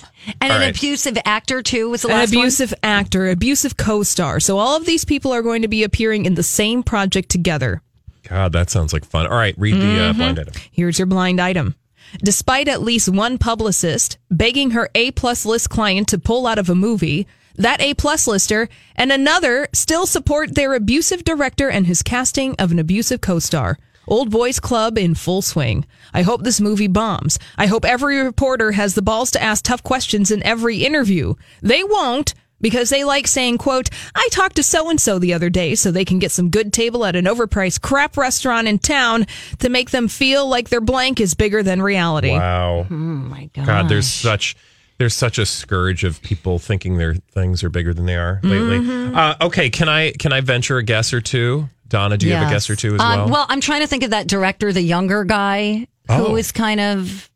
[0.40, 0.76] and All an right.
[0.76, 4.40] abusive actor too was the An last abusive actor, abusive co-star.
[4.40, 7.82] So all of these people are going to be appearing in the same project together.
[8.28, 9.26] God, that sounds like fun.
[9.26, 10.10] All right, read the Mm-hmm.
[10.10, 10.54] uh, blind item.
[10.70, 11.74] Here's your blind item.
[12.22, 16.68] Despite at least one publicist begging her A plus list client to pull out of
[16.68, 22.02] a movie, that A plus lister and another still support their abusive director and his
[22.02, 23.78] casting of an abusive co-star.
[24.10, 25.86] Old Boys Club in full swing.
[26.12, 27.38] I hope this movie bombs.
[27.56, 31.34] I hope every reporter has the balls to ask tough questions in every interview.
[31.62, 35.48] They won't because they like saying, quote, I talked to so and so the other
[35.48, 39.26] day so they can get some good table at an overpriced crap restaurant in town
[39.60, 42.32] to make them feel like their blank is bigger than reality.
[42.32, 42.86] Wow.
[42.90, 43.66] Oh my god.
[43.66, 44.56] God, there's such
[44.98, 48.80] there's such a scourge of people thinking their things are bigger than they are lately.
[48.80, 49.16] Mm-hmm.
[49.16, 51.70] Uh, okay, can I can I venture a guess or two?
[51.90, 53.28] Donna, do you have a guess or two as Um, well?
[53.28, 56.28] well, I'm trying to think of that director, the younger guy, Oh.
[56.28, 57.28] who is kind of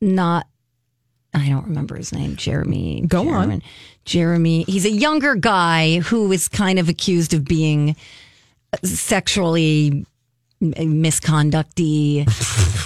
[0.00, 0.46] not.
[1.32, 2.34] I don't remember his name.
[2.34, 3.04] Jeremy.
[3.06, 3.34] Go on.
[3.50, 3.62] Jeremy,
[4.04, 4.64] Jeremy.
[4.66, 7.94] He's a younger guy who is kind of accused of being
[8.82, 10.04] sexually
[10.62, 12.26] misconducty.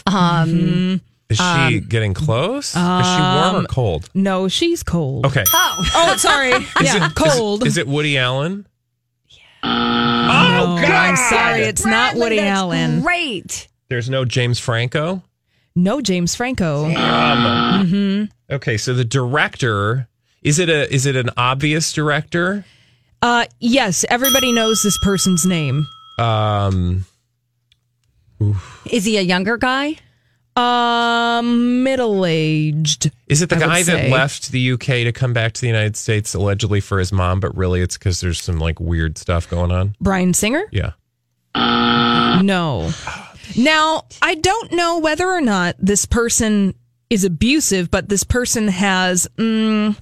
[0.13, 2.67] um, Is she getting close?
[2.67, 4.11] is she warm or um, cold?
[4.15, 5.27] No, she's cold.
[5.27, 5.45] Okay.
[5.53, 6.51] oh, Oh, sorry.
[6.51, 7.67] Is yeah, it- is it- cold.
[7.67, 8.67] Is it Woody Allen?
[9.65, 10.91] Oh, God.
[10.91, 11.63] I'm sorry.
[11.63, 13.01] It's not Bradley, Woody that's Allen.
[13.03, 13.69] Great.
[13.89, 15.23] There's no James Franco.
[15.77, 16.85] No, James Franco.
[16.95, 20.07] Um, Okay, so the director
[20.43, 22.65] is it a is it an obvious director?
[23.23, 25.87] Uh, yes, everybody knows this person's name.
[26.19, 27.07] Um,
[28.91, 29.97] Is he a younger guy?
[30.57, 33.11] Um, middle aged.
[33.27, 34.11] is it the I guy that say.
[34.11, 37.57] left the UK to come back to the United States allegedly for his mom, but
[37.57, 39.97] really it's because there's some like weird stuff going on?
[40.01, 40.65] Bryan Singer?
[40.71, 40.93] Yeah.
[41.57, 42.91] No.
[43.57, 46.75] Now, I don't know whether or not this person
[47.11, 49.97] is abusive, but this person has mm,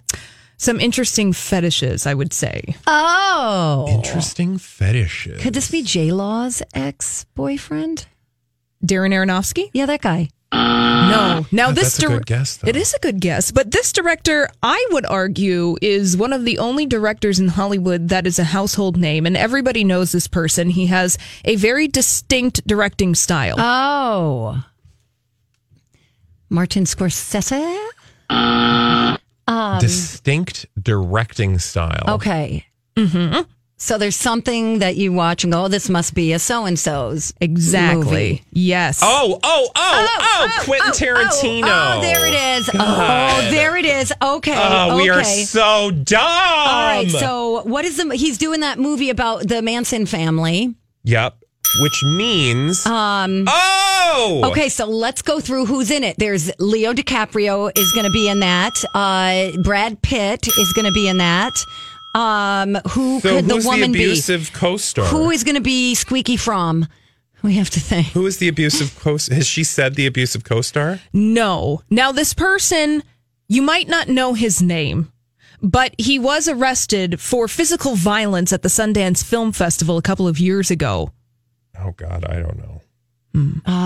[0.57, 2.77] some interesting fetishes, I would say.
[2.87, 5.43] Oh, Interesting fetishes.
[5.43, 8.07] Could this be J Law's ex boyfriend?
[8.85, 9.71] Darren Aronofsky?
[9.73, 10.29] Yeah, that guy.
[10.53, 10.59] No.
[10.59, 11.47] Ah.
[11.51, 12.69] Now God, this that's a dir- good guess, though.
[12.69, 16.59] It is a good guess, but this director, I would argue, is one of the
[16.59, 20.69] only directors in Hollywood that is a household name, and everybody knows this person.
[20.71, 23.57] He has a very distinct directing style.
[23.59, 24.63] Oh.
[26.51, 27.89] Martin Scorsese?
[28.29, 29.19] Ah.
[29.49, 32.05] Um, distinct directing style.
[32.09, 32.67] Okay.
[32.97, 33.41] Mm-hmm.
[33.83, 36.79] So there's something that you watch and go, oh, this must be a so and
[36.79, 37.35] so's.
[37.41, 38.45] exactly.
[38.53, 39.01] Yes.
[39.03, 41.65] Oh, oh, oh, oh, Quentin Tarantino.
[41.65, 42.71] Oh, there it is.
[42.75, 44.13] Oh, there it is.
[44.23, 44.55] Okay.
[44.57, 46.21] Oh, we are so dumb.
[46.23, 47.11] All right.
[47.11, 48.15] So what is the?
[48.15, 50.77] He's doing that movie about the Manson family.
[51.03, 51.39] Yep.
[51.81, 52.87] Which means.
[52.87, 53.47] Um.
[53.49, 54.43] oh.
[54.45, 56.15] Okay, so let's go through who's in it.
[56.19, 58.75] There's Leo DiCaprio is going to be in that.
[58.95, 61.53] Uh, Brad Pitt is going to be in that.
[62.15, 64.59] Um, who So could the woman the abusive be?
[64.59, 65.07] co-star?
[65.07, 66.87] Who is going to be Squeaky from?
[67.43, 68.09] We have to think.
[68.09, 69.13] Who is the abusive co?
[69.15, 71.01] Has she said the abusive co-star?
[71.13, 71.83] No.
[71.91, 73.03] Now, this person,
[73.49, 75.11] you might not know his name,
[75.63, 80.39] but he was arrested for physical violence at the Sundance Film Festival a couple of
[80.39, 81.11] years ago.
[81.81, 82.81] Oh God, I don't know.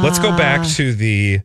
[0.03, 1.41] Let's go back to the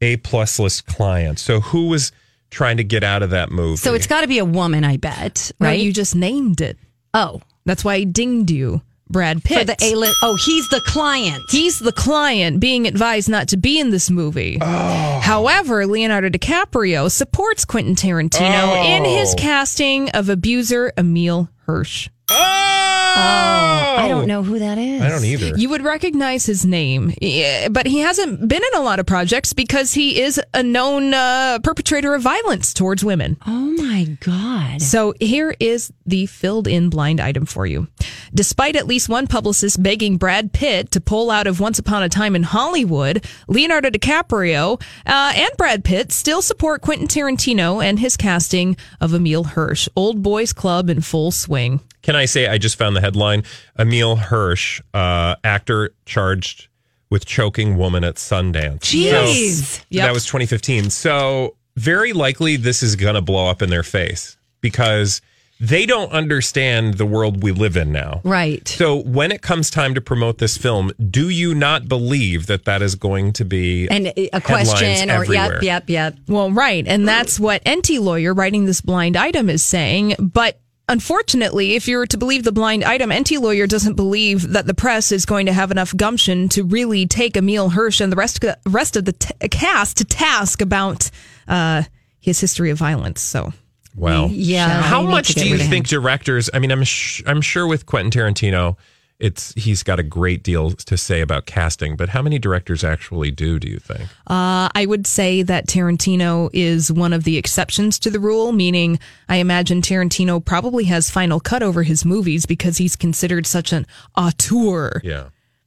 [0.00, 1.38] A plus list client.
[1.40, 2.12] So who was
[2.50, 3.76] trying to get out of that movie?
[3.76, 5.80] So it's got to be a woman, I bet, No, right?
[5.80, 6.78] you just named it.
[7.14, 8.82] oh, That's why I dinged you.
[9.08, 9.58] Brad Pitt.
[9.58, 10.16] for the A list.
[10.22, 11.42] Oh, he's the client.
[11.50, 14.56] He's the client being advised not to be in this movie.
[14.60, 15.20] Oh.
[15.20, 19.36] However, Leonardo DiCaprio supports Quentin Tarantino in his Oh.
[19.36, 22.08] casting of abuser Emile Hirsch.
[22.30, 22.69] Oh,
[23.16, 25.02] I don't know who that is.
[25.02, 25.56] I don't either.
[25.56, 29.52] You would recognize his name, yeah, but he hasn't been in a lot of projects
[29.52, 33.36] because he is a known uh, perpetrator of violence towards women.
[33.46, 34.82] Oh my god.
[34.82, 37.88] So here is the filled in blind item for you.
[38.32, 42.08] Despite at least one publicist begging Brad Pitt to pull out of Once Upon a
[42.08, 48.16] Time in Hollywood, Leonardo DiCaprio uh, and Brad Pitt still support Quentin Tarantino and his
[48.16, 49.88] casting of Emile Hirsch.
[49.96, 51.80] Old Boys Club in full swing.
[52.02, 53.44] Can I say I just found the headline?
[53.78, 56.68] Emile Hirsch, uh, actor charged
[57.10, 58.80] with choking woman at Sundance.
[58.80, 59.62] Jeez.
[59.78, 60.90] So, That was 2015.
[60.90, 65.20] So very likely this is going to blow up in their face because
[65.62, 68.20] they don't understand the world we live in now.
[68.24, 68.66] Right.
[68.66, 72.80] So when it comes time to promote this film, do you not believe that that
[72.80, 75.54] is going to be And a question or everywhere?
[75.54, 76.16] yep, yep, yep.
[76.28, 76.86] Well, right.
[76.86, 80.14] And that's what Enty Lawyer writing this blind item is saying.
[80.18, 80.58] But
[80.90, 85.12] unfortunately, if you're to believe the blind item, Enty Lawyer doesn't believe that the press
[85.12, 88.96] is going to have enough gumption to really take Emile Hirsch and the rest, rest
[88.96, 91.10] of the t- cast to task about
[91.48, 91.84] uh,
[92.20, 93.20] his history of violence.
[93.22, 93.52] So.
[93.96, 95.70] Well, Yeah, How much do you rid of him.
[95.70, 96.48] think directors?
[96.54, 98.76] I mean, I'm sh- I'm sure with Quentin Tarantino,
[99.20, 101.96] it's he's got a great deal to say about casting.
[101.96, 103.58] But how many directors actually do?
[103.58, 104.02] Do you think?
[104.26, 108.98] Uh, I would say that Tarantino is one of the exceptions to the rule, meaning
[109.28, 113.86] I imagine Tarantino probably has final cut over his movies because he's considered such an
[114.16, 115.00] auteur.
[115.04, 115.24] Yeah.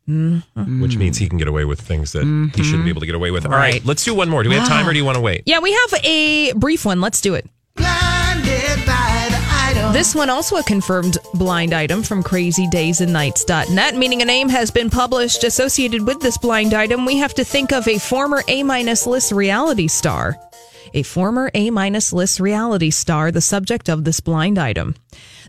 [0.10, 0.82] Mhm.
[0.82, 2.24] Which means he can get away with things that
[2.56, 3.46] he shouldn't be able to get away with.
[3.46, 3.86] All right, Right.
[3.86, 4.44] let's do one more.
[4.44, 5.44] Do we have time, or do you want to wait?
[5.46, 7.00] Yeah, we have a brief one.
[7.00, 7.48] Let's do it.
[10.04, 15.46] This one also a confirmed blind item from crazydaysandnights.net, meaning a name has been published
[15.46, 17.06] associated with this blind item.
[17.06, 20.38] We have to think of a former A minus list reality star.
[20.94, 24.96] A former A minus list reality star, the subject of this blind item.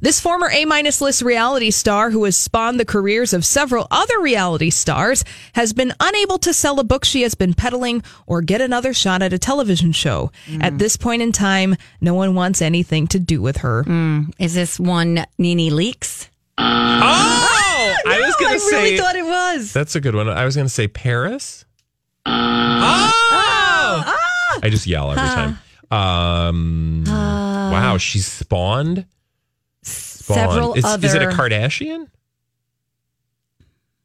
[0.04, 4.20] This former A minus list reality star, who has spawned the careers of several other
[4.20, 8.60] reality stars, has been unable to sell a book she has been peddling or get
[8.60, 10.30] another shot at a television show.
[10.60, 10.78] At mm.
[10.78, 13.82] this point in time, no one wants anything to do with her.
[13.84, 14.34] Mm.
[14.38, 16.28] Is this one NeNe Leakes?
[16.58, 16.62] Oh,
[18.06, 18.76] I was going to say.
[18.76, 19.72] I really thought it was.
[19.72, 20.28] That's a good one.
[20.28, 21.64] I was going to say Paris.
[22.26, 23.10] Ah!
[23.32, 24.02] Oh!
[24.06, 24.60] Ah!
[24.62, 25.58] I just yell every time.
[25.90, 29.06] Um, wow, she's spawned.
[30.24, 30.50] Spawned.
[30.50, 32.08] Several is, is it a Kardashian?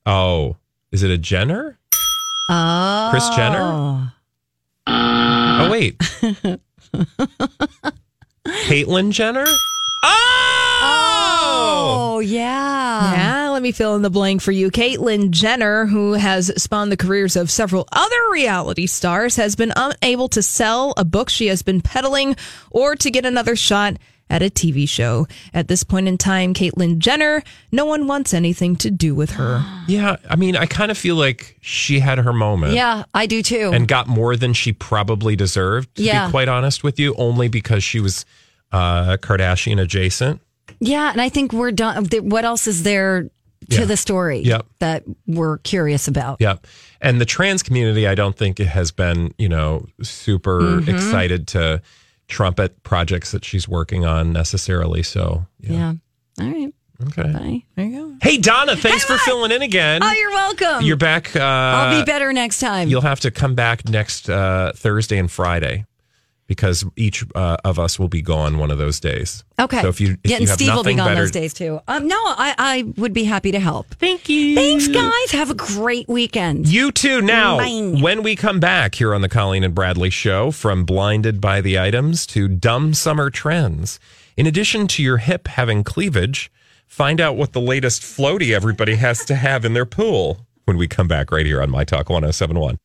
[0.05, 0.57] Oh,
[0.91, 1.77] is it a Jenner?
[2.49, 3.07] Oh.
[3.11, 4.13] Kris Jenner?
[4.87, 5.97] Oh wait,
[8.45, 9.45] Caitlyn Jenner.
[10.03, 10.35] Oh,
[10.81, 13.13] Oh, yeah.
[13.13, 14.69] Yeah, let me fill in the blank for you.
[14.71, 20.27] Caitlyn Jenner, who has spawned the careers of several other reality stars, has been unable
[20.29, 22.35] to sell a book she has been peddling
[22.71, 23.97] or to get another shot
[24.29, 25.27] at a TV show.
[25.53, 29.63] At this point in time, Caitlyn Jenner, no one wants anything to do with her.
[29.87, 30.17] yeah.
[30.29, 32.73] I mean, I kind of feel like she had her moment.
[32.73, 33.71] Yeah, I do too.
[33.73, 35.95] and got more than she probably deserved.
[35.95, 36.27] To Yeah.
[36.27, 38.25] be quite honest with you, only because she was
[38.71, 40.41] uh, Kardashian adjacent.
[40.79, 42.05] yeah, and I think we're done.
[42.21, 43.85] What else is there to Yeah.
[43.85, 44.65] the story Yep.
[44.79, 46.37] that we're curious about?
[46.39, 46.67] Yep.
[47.01, 50.87] And the trans community, I don't think it has been, you know, super Mhm.
[50.87, 51.81] excited to
[52.29, 55.03] trumpet projects that she's working on necessarily.
[55.03, 55.93] So, Yeah.
[56.39, 56.73] All right.
[57.07, 57.31] okay.
[57.33, 57.63] Bye.
[57.75, 58.15] There you go.
[58.21, 60.01] Hey, Donna, thanks for filling in again.
[60.03, 60.85] Oh, you're welcome.
[60.85, 61.35] You're back.
[61.35, 62.87] Uh, I'll be better next time.
[62.87, 65.85] You'll have to come back next uh, Thursday and Friday
[66.49, 69.43] because each uh, of us will be gone one of those days.
[69.59, 69.83] Okay.
[69.83, 71.79] So if you, if yeah, you have Steve will be gone better, those days too.
[71.87, 73.85] Um, no, I, I would be happy to help.
[73.99, 74.55] Thank you.
[74.55, 75.31] Thanks, guys.
[75.31, 76.67] Have a great weekend.
[76.67, 77.21] You too.
[77.21, 78.01] Now, Bye.
[78.01, 81.77] when we come back here on the Colleen and Bradley show, from blinded by the
[81.77, 83.99] items to dumb summer trends,
[84.35, 86.51] in addition to your hip having cleavage,
[86.87, 90.87] find out what the latest floaty everybody has to have in their pool when we
[90.87, 92.79] come back right here on My Talk 1071.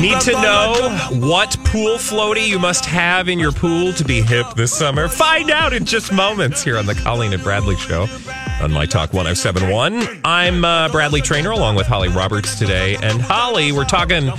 [0.00, 4.46] Need to know what pool floaty you must have in your pool to be hip
[4.56, 5.08] this summer?
[5.08, 8.06] Find out in just moments here on the Colleen and Bradley Show
[8.60, 10.20] on My Talk 1071.
[10.24, 12.96] I'm uh, Bradley Traynor along with Holly Roberts today.
[13.02, 14.30] And Holly, we're talking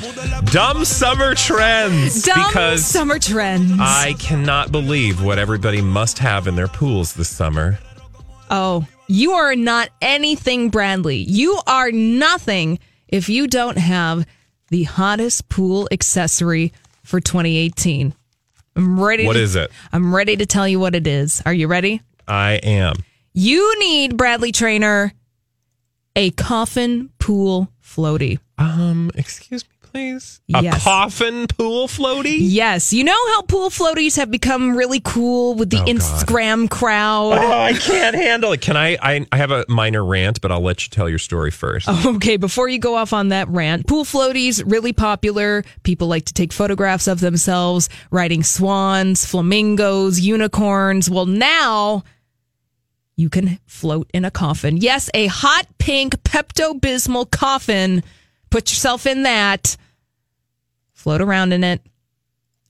[0.45, 3.73] dumb summer trends Dumb because summer trends.
[3.79, 7.77] I cannot believe what everybody must have in their pools this summer.
[8.49, 11.17] Oh, you are not anything, Bradley.
[11.17, 14.25] You are nothing if you don't have
[14.69, 16.73] the hottest pool accessory
[17.03, 18.13] for 2018.
[18.75, 19.25] I'm ready.
[19.25, 19.71] What to, is it?
[19.93, 21.41] I'm ready to tell you what it is.
[21.45, 22.01] Are you ready?
[22.27, 22.95] I am.
[23.33, 25.13] You need Bradley Traynor
[26.15, 28.39] a coffin pool floaty.
[28.57, 30.41] Um, excuse me, please.
[30.53, 30.83] A Yes.
[30.83, 32.35] coffin pool floaty?
[32.41, 35.87] Yes, you know how pool floaties have become really cool with the Oh, God.
[35.95, 37.31] Instagram crowd.
[37.39, 38.59] Oh, I can't handle it.
[38.59, 39.25] Can I, I?
[39.31, 41.87] I have a minor rant, but I'll let you tell your story first.
[42.15, 45.63] Okay, before you go off on that rant, pool floaties really popular.
[45.83, 51.09] People like to take photographs of themselves riding swans, flamingos, unicorns.
[51.09, 52.03] Well, now
[53.15, 54.77] you can float in a coffin.
[54.77, 58.03] Yes, a hot pink Pepto Bismol coffin.
[58.49, 59.75] Put yourself in that.
[61.05, 61.83] Float around in it.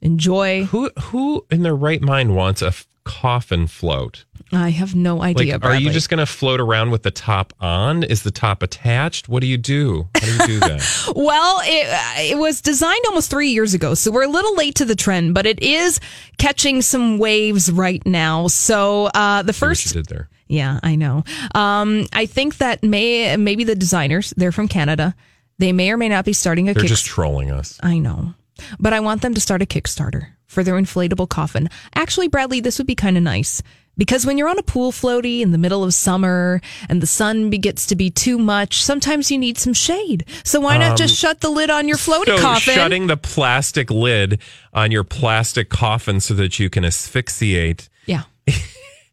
[0.02, 0.66] Enjoy.
[0.66, 4.26] Who who in their right mind wants a f- coffin float?
[4.52, 5.54] I have no idea.
[5.54, 8.04] Like, are you just going to float around with the top on?
[8.04, 9.30] Is the top attached?
[9.30, 10.10] What do you do?
[10.16, 11.14] How do you do that?
[11.16, 14.86] Well, it, it was designed almost three years ago, so we're a little late to
[14.86, 16.02] the trend, but it is
[16.38, 18.48] catching some waves right now.
[18.48, 20.28] So uh, the first did there.
[20.50, 21.24] Yeah, I know.
[21.56, 25.16] Um, I think that may maybe the designers, they're from Canada.
[25.58, 26.74] They may or may not be starting a kickstarter.
[26.76, 27.80] They're kick- just trolling us.
[27.82, 28.34] I know.
[28.80, 31.70] But I want them to start a Kickstarter for their inflatable coffin.
[31.94, 33.62] Actually, Bradley, this would be kind of nice.
[33.98, 37.50] Because when you're on a pool floaty in the middle of summer and the sun
[37.50, 40.26] be- gets to be too much, sometimes you need some shade.
[40.44, 42.74] So why not just shut the lid on your floaty Um, so coffin?
[42.76, 44.40] shutting the plastic lid
[44.74, 48.24] on your plastic coffin so that you can asphyxiate yeah.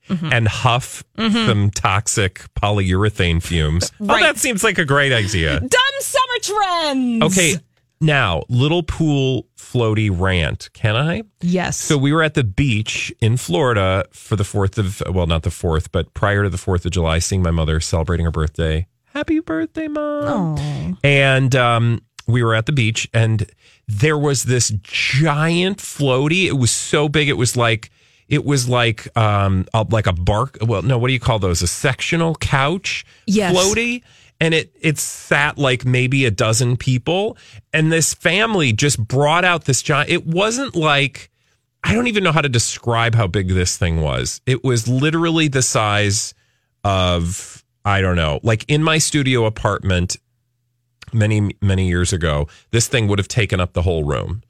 [0.08, 1.46] and huff Mhm.
[1.46, 3.90] some toxic polyurethane fumes.
[4.00, 4.20] Right.
[4.20, 5.60] Oh, that seems like a great idea.
[5.60, 5.70] Dumb
[6.00, 7.22] summer trends.
[7.22, 7.54] Okay,
[8.00, 10.68] now little pool floaty rant.
[10.74, 11.22] Can I?
[11.40, 11.78] Yes.
[11.78, 15.50] So we were at the beach in Florida for the fourth of well, not the
[15.50, 18.86] fourth, but prior to the fourth of July, seeing my mother celebrating her birthday.
[19.06, 20.98] Happy birthday, mom!
[21.04, 23.46] And um, we were at the beach, and
[23.86, 26.46] there was this giant floaty.
[26.46, 27.90] It was so big, it was like
[28.28, 30.56] it was like um a, like a bark.
[30.62, 31.60] Well, no, what do you call those?
[31.62, 33.54] A sectional couch Yes.
[33.54, 34.02] floaty.
[34.42, 37.36] And it it sat like maybe a dozen people,
[37.72, 40.10] and this family just brought out this giant.
[40.10, 41.30] It wasn't like
[41.84, 44.40] I don't even know how to describe how big this thing was.
[44.44, 46.34] It was literally the size
[46.82, 50.16] of I don't know, like in my studio apartment
[51.12, 52.48] many many years ago.
[52.72, 54.42] This thing would have taken up the whole room.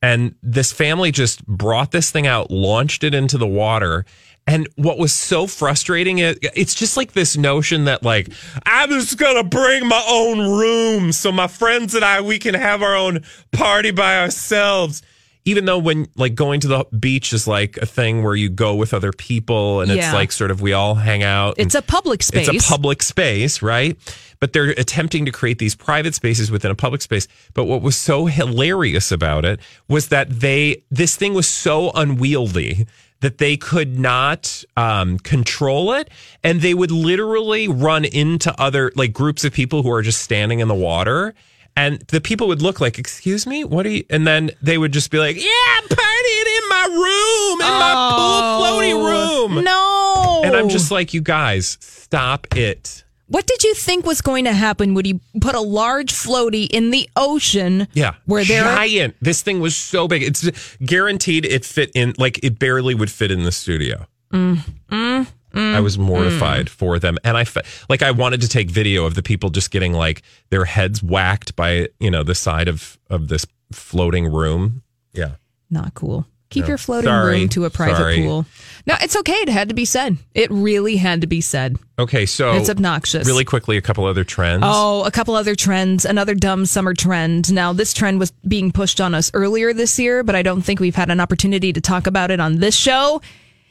[0.00, 4.04] And this family just brought this thing out, launched it into the water.
[4.46, 8.28] And what was so frustrating, it, it's just like this notion that like,
[8.66, 12.54] I'm just going to bring my own room so my friends and I, we can
[12.54, 15.02] have our own party by ourselves.
[15.46, 18.74] Even though when like going to the beach is like a thing where you go
[18.74, 21.56] with other people and it's like sort of we all hang out.
[21.58, 22.48] It's a public space.
[22.48, 23.98] It's a public space, right?
[24.40, 27.28] But they're attempting to create these private spaces within a public space.
[27.52, 32.86] But what was so hilarious about it was that they this thing was so unwieldy
[33.24, 36.10] that they could not um, control it,
[36.42, 40.60] and they would literally run into other like groups of people who are just standing
[40.60, 41.34] in the water.
[41.76, 44.92] And the people would look like, "Excuse me, what are you?" And then they would
[44.92, 50.42] just be like, "Yeah, I'm partying in my room, in my pool floaty room." No.
[50.44, 53.03] And I'm just like, you guys, stop it.
[53.26, 54.94] What did you think was going to happen?
[54.94, 57.88] Would you put a large floaty in the ocean?
[57.94, 58.14] Yeah.
[58.26, 59.16] Where there are- giant.
[59.20, 60.22] This thing was so big.
[60.22, 64.06] It's guaranteed it fit in like it barely would fit in the studio.
[64.32, 64.58] Mm,
[64.90, 66.70] mm, mm, I was mortified mm.
[66.70, 67.16] for them.
[67.24, 70.22] And I fe- like I wanted to take video of the people just getting like
[70.50, 74.82] their heads whacked by, you know, the side of of this floating room.
[75.12, 75.36] Yeah.
[75.70, 76.26] Not cool.
[76.54, 76.68] Keep No.
[76.68, 77.40] your floating Sorry.
[77.40, 78.22] room to a private Sorry.
[78.22, 78.46] pool.
[78.86, 79.32] No, it's okay.
[79.32, 80.18] It had to be said.
[80.34, 81.78] It really had to be said.
[81.98, 83.26] Okay, so It's obnoxious.
[83.26, 84.62] Really quickly a couple other trends.
[84.64, 86.04] Oh, a couple other trends.
[86.04, 87.52] Another dumb summer trend.
[87.52, 90.78] Now, this trend was being pushed on us earlier this year, but I don't think
[90.78, 93.20] we've had an opportunity to talk about it on this show.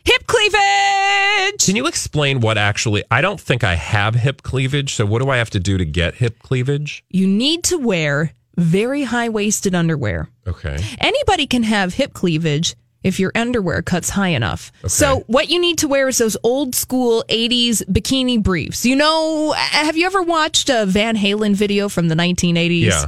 [0.06, 1.66] Hip cleavage.
[1.66, 5.30] Can you explain what actually I don't think I have hip cleavage, so what do
[5.30, 7.04] I have to do to get hip cleavage?
[7.10, 10.30] You need to wear very high waisted underwear.
[10.48, 10.78] Okay.
[11.00, 14.72] Anybody can have hip cleavage if your underwear cuts high enough.
[14.80, 14.88] Okay.
[14.88, 18.86] So what you need to wear is those old school 80s bikini briefs.
[18.86, 22.82] You know, have you ever watched a Van Halen video from the 1980s?
[22.82, 23.06] Yeah.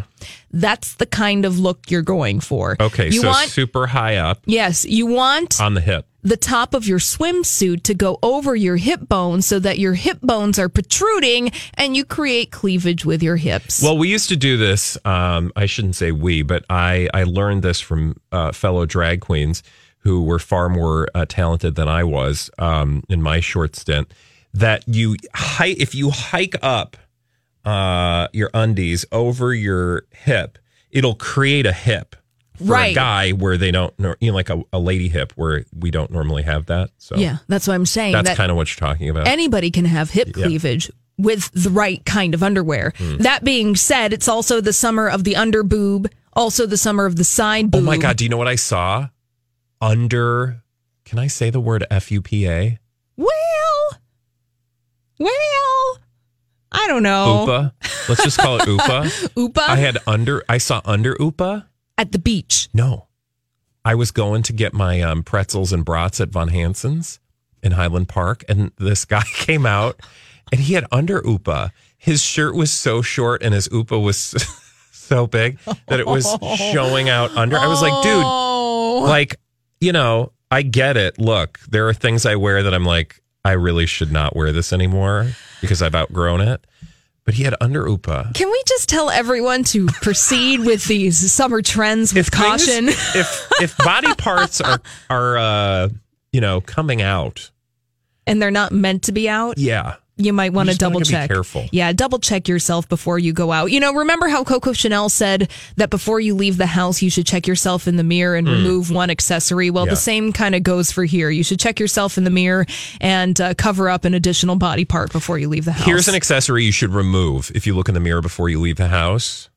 [0.55, 2.77] That's the kind of look you're going for.
[2.79, 6.07] Okay, You so want super high up Yes, you want on the hip.
[6.23, 10.19] the top of your swimsuit to go over your hip bones so that your hip
[10.21, 13.83] bones are protruding and you create cleavage with your hips.
[13.83, 14.97] Well, we used to do this.
[15.03, 19.61] Um, I shouldn't say we, but I, I learned this from uh, fellow drag queens
[19.99, 24.13] who were far more uh, talented than I was um, in my short stint.
[24.53, 26.95] That you hike if you hike up
[27.65, 30.57] uh, your undies over your hip,
[30.91, 32.15] it'll create a hip
[32.57, 32.91] for Right.
[32.91, 35.91] a guy where they don't, nor- you know, like a, a lady hip where we
[35.91, 36.91] don't normally have that.
[36.97, 38.13] So yeah, that's what I'm saying.
[38.13, 39.27] that's that kind of what you're talking about.
[39.27, 40.45] anybody can have hip Yeah.
[40.45, 42.93] cleavage with the right kind of underwear.
[42.97, 43.17] Hmm.
[43.17, 47.15] That being said, it's also the summer of the under boob, also the summer of
[47.17, 47.81] the side boob.
[47.81, 48.17] Oh my god!
[48.17, 49.09] Do you know what I saw?
[49.81, 50.61] Under,
[51.03, 52.79] can I say the word F U P A?
[53.17, 53.29] Well,
[55.19, 55.97] well,
[56.77, 57.45] I don't know.
[57.47, 57.71] Oopa.
[58.09, 59.03] Let's just call it Oopa.
[59.35, 59.59] Oopa?
[59.59, 60.43] I had under.
[60.49, 61.65] I saw under Oopa
[61.97, 62.69] at the beach.
[62.73, 63.07] No,
[63.83, 67.19] I was going to get my um, pretzels and brats at Von Hanson's
[67.63, 69.99] in Highland Park, and this guy came out,
[70.51, 71.71] and he had under Oopa.
[71.97, 74.19] His shirt was so short, and his Oopa was
[74.91, 75.57] so big
[75.87, 77.57] that it was showing out under.
[77.57, 79.01] I was like, Oh.
[79.01, 79.35] dude, like
[79.81, 81.19] you know, I get it.
[81.19, 84.73] Look, there are things I wear that I'm like, I really should not wear this
[84.73, 85.27] anymore
[85.61, 86.65] because I've outgrown it.
[87.25, 88.33] But he had under Oopa.
[88.35, 92.87] Can we just tell everyone to proceed with these summer trends with things- caution?
[92.89, 94.79] if if body parts are
[95.09, 95.89] are uh
[96.33, 97.51] you know coming out
[98.27, 99.57] and they're not meant to be out?
[99.57, 101.29] yeah you might want to double be check.
[101.29, 101.65] careful.
[101.71, 103.71] Yeah, double check yourself before you go out.
[103.71, 107.25] You know, remember how Coco Chanel said that before you leave the house, you should
[107.25, 108.51] check yourself in the mirror and Mm.
[108.53, 109.69] remove one accessory?
[109.69, 109.91] Well, Yeah.
[109.91, 111.29] the same kind of goes for here.
[111.29, 112.65] You should check yourself in the mirror
[113.01, 115.85] and uh, cover up an additional body part before you leave the house.
[115.85, 118.77] Here's an accessory you should remove if you look in the mirror before you leave
[118.77, 119.49] the house.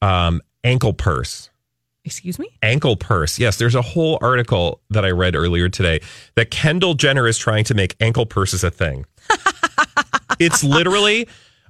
[0.00, 1.50] Um, ankle purse.
[2.04, 2.48] Excuse me?
[2.62, 3.38] Ankle purse.
[3.38, 6.00] Yes, there's a whole article that I read earlier today
[6.36, 9.04] that Kendall Jenner is trying to make ankle purses a thing.
[10.38, 11.28] It's literally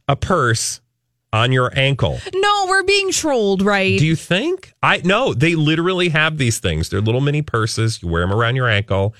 [0.09, 0.81] a purse
[1.33, 2.19] on your ankle.
[2.35, 3.99] No, we're being trolled, right?
[3.99, 4.73] Do you think?
[4.83, 6.89] I no, they literally have these things.
[6.89, 8.03] They're little mini purses.
[8.03, 9.15] You wear them around your ankle.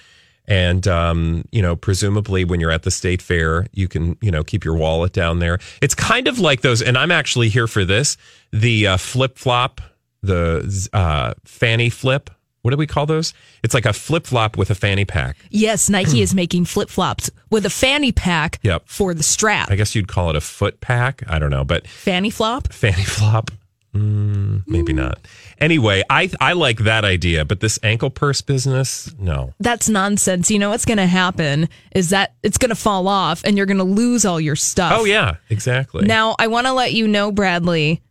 [0.47, 4.43] And um, you know, presumably when you're at the state fair, you can, you know,
[4.43, 5.59] keep your wallet down there.
[5.83, 8.17] It's kind of like those, and I'm actually here for this,
[8.51, 9.83] the uh, flip flop,
[10.23, 12.31] the uh, fanny flip.
[12.69, 13.33] What do we call those?
[13.63, 15.39] It's like a flip flop with a fanny pack.
[15.51, 18.83] yes, Nike is making flip flops with a fanny pack Yep.
[18.85, 19.71] for the strap.
[19.71, 21.23] I guess you'd call it a foot pack.
[21.27, 22.71] I don't know, but Fanny flop?
[22.71, 23.51] fanny flop.
[23.95, 25.19] Mm, maybe not.
[25.59, 29.55] Anyway, I I like that idea, but this ankle purse business, no.
[29.61, 30.51] That's nonsense.
[30.51, 33.65] You know what's going to happen is that it's going to fall off and you're
[33.65, 34.93] going to lose all your stuff.
[34.95, 36.05] Oh yeah, exactly.
[36.05, 38.03] Now, I want to let you know, Bradley,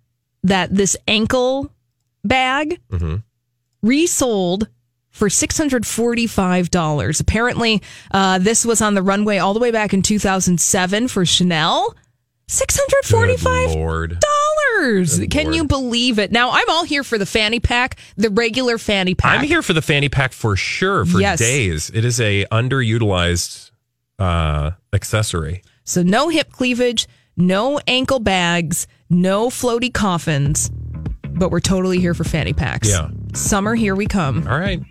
[0.44, 1.72] that this ankle
[2.24, 3.22] bag Mhm.
[3.82, 4.68] Resold
[5.12, 7.20] for $645.
[7.22, 11.96] Apparently, uh, this was on the runway all the way back in 2007 for Chanel.
[12.50, 15.20] $645 Good dollars.
[15.30, 15.56] Can Lord.
[15.56, 16.32] you believe it?
[16.32, 19.40] Now I'm all here for the fanny pack, the regular fanny pack.
[19.40, 21.40] I'm here for the fanny pack for sure for Yes.
[21.40, 21.90] days.
[21.94, 23.72] It is a underutilized
[24.20, 25.62] uh accessory.
[25.84, 30.72] So no hip cleavage, no ankle bags, no floaty coffins,
[31.38, 32.90] but we're totally here for fanny packs.
[32.90, 33.10] Yeah.
[33.34, 34.48] Summer, here we come.
[34.48, 34.82] All right.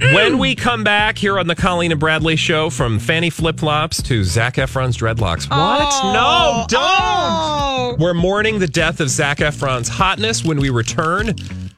[0.00, 4.02] When we come back here on the Colleen and Bradley show, from fanny flip flops
[4.04, 5.48] to Zac Efron's dreadlocks.
[5.50, 5.92] What?
[5.92, 6.12] Oh.
[6.14, 6.82] no, don't.
[6.82, 7.96] Oh.
[7.98, 11.34] We're mourning the death of Zac Efron's hotness when we return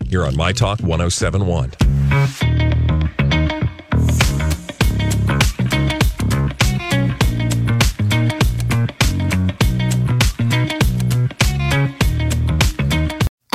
[0.09, 1.73] here on My Talk 1071.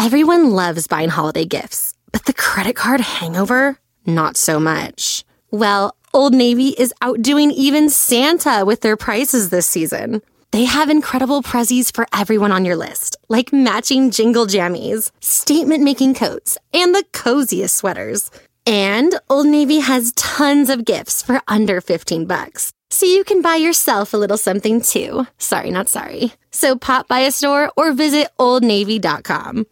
[0.07, 3.77] Everyone loves buying holiday gifts, but the credit card hangover?
[4.05, 5.25] Not so much.
[5.51, 10.21] Well, Old Navy is outdoing even Santa with their prices this season.
[10.51, 16.13] They have incredible prezzies for everyone on your list, like matching jingle jammies, statement making
[16.13, 18.31] coats, and the coziest sweaters.
[18.65, 22.71] And Old Navy has tons of gifts for under 15 bucks.
[22.91, 25.27] So you can buy yourself a little something too.
[25.37, 26.31] Sorry, not sorry.
[26.49, 29.65] So pop by a store or visit oldnavy.com.